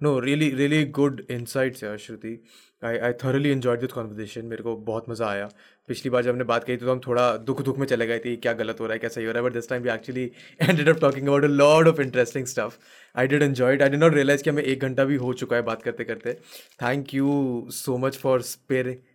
[0.00, 2.38] No really really good insights यार, Shruti.
[2.82, 5.48] I I thoroughly enjoyed this conversation मेरे को बहुत मज़ा आया।
[5.88, 8.34] पिछली बार जब हमने बात कही तो हम थोड़ा दुख दुख में चले गए थे
[8.36, 10.24] क्या गलत हो रहा है क्या सही हो रहा है but this time we actually
[10.62, 12.78] ended up talking about a lot of interesting stuff
[13.14, 15.62] I did enjoy I did not realise कि हमें एक घंटा भी हो चुका है
[15.62, 16.34] बात करते करते
[16.82, 17.30] thank you
[17.74, 19.09] so much for sparing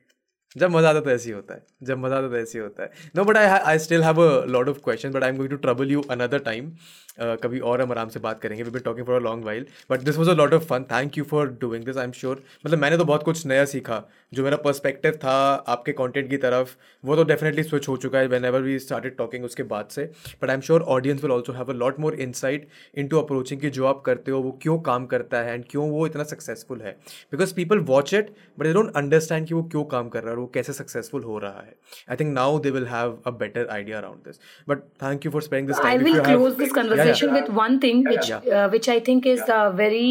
[0.56, 2.84] जब मज़ा आता तो ऐसे ही होता है। जब मज़ा आता तो ऐसे ही होता
[2.84, 5.52] है। No but I I still have a lot of question but I am going
[5.52, 6.72] to trouble you another time
[7.20, 10.00] कभी और हम आराम से बात करेंगे। We be talking for a long while but
[10.02, 12.80] this was a lot of fun thank you for doing this I am sure मतलब
[12.80, 14.04] मैंने तो बहुत कुछ नया सीखा।
[14.36, 15.34] जो मेरा पर्सपेक्टिव था
[15.74, 19.16] आपके कॉन्टेंट की तरफ़ वो तो डेफिनेटली स्विच हो चुका है whenever we started
[19.18, 20.04] talking उसके बाद से।
[20.42, 22.68] But I am sure audience will also have a lot more insight
[23.08, 26.06] into approaching कि जो आप करते हो वो क्यों काम करता है एंड क्यों वो
[26.08, 26.92] इतना सक्सेसफुल है।
[27.32, 30.36] Because people watch it but they don't understand कि वो क्यों काम कर रहा है
[30.36, 31.76] और वो कैसे सक्सेसफुल हो रहा है।
[32.10, 35.42] I think now they will have a better idea around this but thank you for
[35.42, 39.42] spending this time I will close this conversation with one uh, which I think is
[39.50, 40.10] uh, very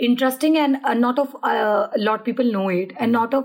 [0.00, 1.36] interesting and not of
[1.98, 3.44] lot people know it and not of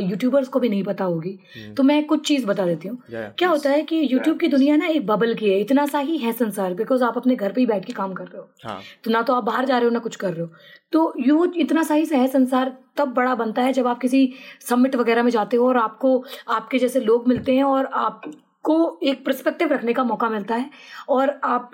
[0.00, 1.76] YouTubers को भी नहीं पता होगी। Hmm.
[1.76, 4.40] तो मैं कुछ चीज़ बता देती हूँ। Yeah, क्या होता है कि यूट्यूब yeah.
[4.40, 7.36] की दुनिया ना एक बबल की है। इतना सा ही है संसार बिकॉज़ आप अपने
[7.36, 8.80] घर पे ही बैठ के काम कर रहे हो। हाँ.
[9.04, 10.48] तो ना तो आप बाहर जा रहे हो ना कुछ कर रहे हो।
[10.92, 14.96] तो यू इतना सा ही है संसार तब बड़ा बनता है जब आप किसी समिट
[14.96, 18.30] वगैरह में जाते हो और आपको आपके जैसे लोग मिलते हैं और आप
[18.62, 20.70] को एक परस्पेक्टिव रखने का मौका मिलता है।
[21.08, 21.70] और आप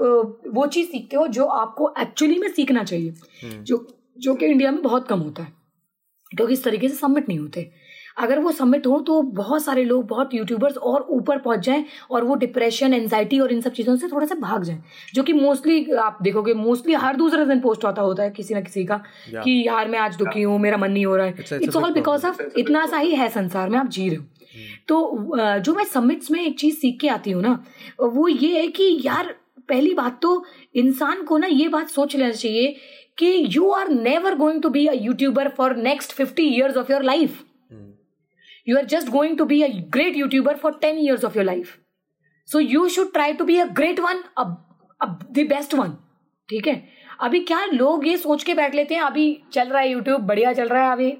[0.48, 3.10] वो चीज़ सीखते हो जो आपको एक्चुअली में सीखना चाहिए।
[3.44, 3.86] हम्म। जो
[4.18, 5.52] जो कि इंडिया में बहुत कम होता है
[6.32, 7.70] क्योंकि इस तरीके से सबमिट नहीं होते।
[8.16, 12.24] अगर वो सबमिट हो तो बहुत सारे लोग बहुत यूट्यूबर्स और ऊपर पहुँच जाएँ और
[12.24, 14.82] वो डिप्रेशन एनजाइटी और इन सब चीज़ों से थोड़ा सा भाग जाएँ
[15.14, 18.60] जो कि मोस्टली आप देखोगे मोस्टली हर दूसरे दिन पोस्ट होता होता है किसी ना
[18.60, 19.44] किसी का yeah.
[19.44, 22.26] कि यार मैं आज दुखी हूँ मेरा मन नहीं हो रहा है। इट्स ऑल बिकॉज़
[22.26, 24.24] ऑफ़ इतना सा ही है संसार में आप जी रहे हो।
[24.88, 27.58] तो जो मैं समिट्स में एक चीज़ सीख के आती हूँ ना
[28.00, 29.34] वो ये है कि यार
[29.68, 30.44] पहली बात तो
[30.74, 32.76] इंसान को ना ये बात सोच लेना चाहिए
[33.18, 37.02] कि you are never going to be a YouTuber for next fifty years of your
[37.02, 37.42] life
[38.68, 41.76] you are just going to be a great YouTuber for ten years of your life
[42.48, 44.22] so you should try to be a great one
[45.00, 45.96] the best one
[46.48, 46.88] ठीक है?
[47.20, 50.52] अभी क्या लोग ये सोच के बैठ लेते हैं, अभी चल रहा है यूट्यूब बढ़िया
[50.52, 51.10] चल रहा है अभी,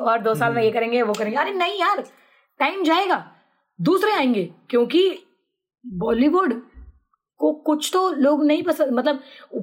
[0.00, 2.02] और दो साल में ये करेंगे, वो करेंगे। अरे नहीं यार
[2.60, 3.24] टाइम जाएगा।
[3.78, 5.02] दूसरे आएँगे, क्योंकि
[5.84, 6.54] बॉलीवुड
[7.40, 9.20] को कुछ तो लोग नहीं पसंद मतलब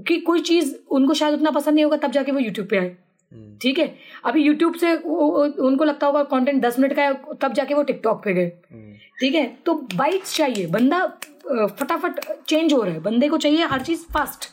[0.07, 2.95] कि कोई चीज़ उनको शायद उतना पसंद नहीं होगा तब जाके वो यूट्यूब पे आए।
[3.31, 3.93] हम्म। ठीक है?
[4.25, 7.83] अभी यूट्यूब से वो उनको लगता होगा कंटेंट दस मिनट का है तब जाके वो
[7.83, 9.45] टिकटॉक पे गए। हम्म। ठीक है?
[9.65, 11.05] तो बाइट्स चाहिए। बंदा
[11.47, 14.49] फटाफट चेंज हो रहा है। बंदे को चाहिए हर चीज़ फास्ट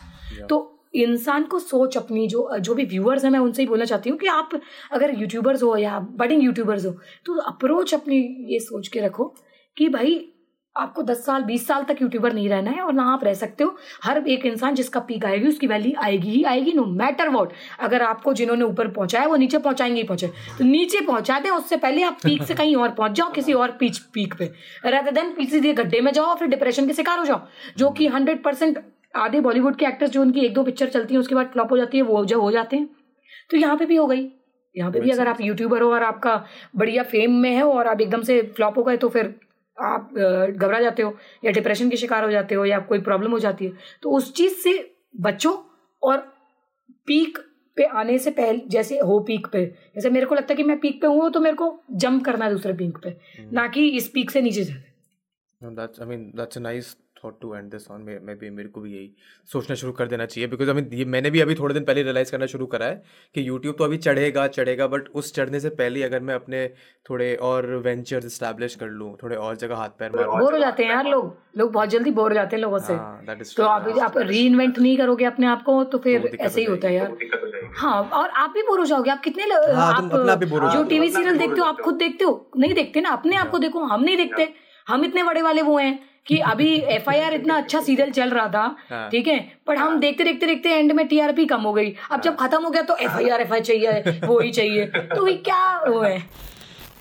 [0.48, 4.10] तो इंसान को सोच अपनी जो जो भी व्यूअर्स हैं मैं उनसे ही बोलना चाहती
[4.10, 4.50] हूँ कि आप
[4.92, 6.90] अगर यूट्यूबर्स हो या बडिंग यूट्यूबर्स हो
[7.26, 8.18] तो अप्रोच अपनी
[8.48, 9.24] ये सोच के रखो
[9.76, 10.14] कि भाई
[10.76, 13.64] आपको दस साल बीस साल तक यूट्यूबर नहीं रहना है और ना आप रह सकते
[13.64, 17.52] हो। हर एक इंसान जिसका पीक आएगी उसकी वैल्यू आएगी ही आएगी नो मैटर वॉट
[17.80, 20.26] अगर आपको जिन्होंने ऊपर पहुँचाया वो नीचे पहुंचाएँगे ही पहुँचे।
[20.58, 23.76] तो नीचे पहुँचा दें उससे पहले आप पीक से कहीं और पहुँच जाओ किसी और
[23.80, 24.50] पीच पीक पे।
[24.86, 27.40] रहते देन सीधे गड्ढे में जाओ फिर डिप्रेशन के शिकार हो जाओ
[27.78, 28.82] जो कि हंड्रेड परसेंट
[29.16, 31.76] आधे बॉलीवुड के एक्टर्स जो उनकी एक दो पिक्चर चलती है उसके बाद फ्लॉप हो
[31.76, 32.88] जाती है वो जो हो जाते हैं।
[33.50, 34.28] तो यहाँ पे भी हो गई।
[34.74, 36.42] यहाँ पे भी अगर आप यूट्यूबर हो और आपका
[36.76, 39.34] बढ़िया फेम में है और आप एकदम से फ्लॉप हो गए तो फिर
[39.80, 40.10] आप
[40.56, 43.64] घबरा जाते हो या डिप्रेशन के शिकार हो जाते हो या कोई प्रॉब्लम हो जाती
[43.64, 45.52] है तो उस चीज़ से बचो
[46.02, 46.18] और
[47.06, 47.38] पीक
[47.76, 49.64] पे आने से पहले जैसे हो पीक पे
[49.94, 52.44] जैसे मेरे को लगता है कि मैं पीक पे हूँ तो मेरे को जंप करना
[52.44, 53.52] है दूसरे पीक पे hmm.
[53.52, 54.82] ना कि इस पीक से नीचे जाना
[55.60, 58.02] that's I mean that's a nice thought to end this on
[58.34, 59.10] maybe मेरे को भी यही
[59.52, 62.32] सोचना शुरू कर देना चाहिए। बिकॉज़ अभी ये मैंने भी अभी थोड़े दिन पहले रियलाइज़
[62.32, 63.02] करना शुरू करा है
[63.34, 66.66] कि यूट्यूब तो अभी चढ़ेगा चढ़ेगा बट उस चढ़ने से पहले अगर मैं अपने
[67.10, 70.84] थोड़े और वेंचर्स इस्टेब्लिश कर लूँ थोड़े और जगह हाथ पैर मार। बोर हो जाते
[70.84, 73.88] हैं यार लोग। लोग बहुत जल्दी बोर हो जाते हैं लोगों से। हाँ, तो आप
[74.00, 77.16] आप री इन्वेंट नहीं करोगे अपने आप को तो फिर ऐसे ही होता है यार।
[77.76, 80.10] हाँ और आप भी बोर हो जाओगे। आप कितने हाँ, आप
[80.72, 82.50] जो टीवी सीरियल देखते हो आप खुद देखते हो?
[82.56, 83.10] नहीं देखते ना?
[83.10, 84.48] अपने आप को देखो हम नहीं देखते।
[84.88, 88.64] हम इतने बड़े वाले वो हैं। कि अभी एफआईआर इतना अच्छा सीरियल चल रहा था
[88.90, 92.20] हाँ। ठीक है पर हम देखते देखते देखते एंड में टीआरपी कम हो गई अब
[92.20, 94.86] जब हाँ। खत्म हो गया तो F I R F I चाहिए वो ही चाहिए
[94.86, 96.18] तो ये क्या वो है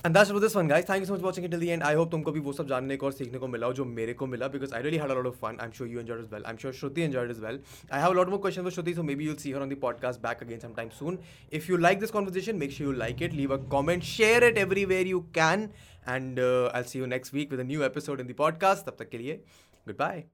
[0.04, 0.86] For this one, guys.
[0.86, 1.84] Thank you so much for watching it till the end.
[1.84, 4.28] I hope तुमको भी वो सब जानने को और सीखने को मिला जो मेरे को
[4.28, 5.60] मिला because I really had a lot of fun.
[5.60, 6.42] I'm sure you enjoyed as well.
[6.46, 7.60] I'm sure Shruti enjoyed as well.
[7.92, 9.76] I have a lot more questions for Shruti, so maybe you'll see her on the
[9.86, 11.20] podcast back again sometime soon.
[11.52, 14.58] If you like this conversation, make sure you like it, leave a comment, share it
[14.58, 15.72] everywhere you can,
[16.18, 18.86] and uh, I'll see you next week with a new episode in the podcast.
[18.92, 19.42] तब तक के लिए
[19.88, 20.32] goodbye.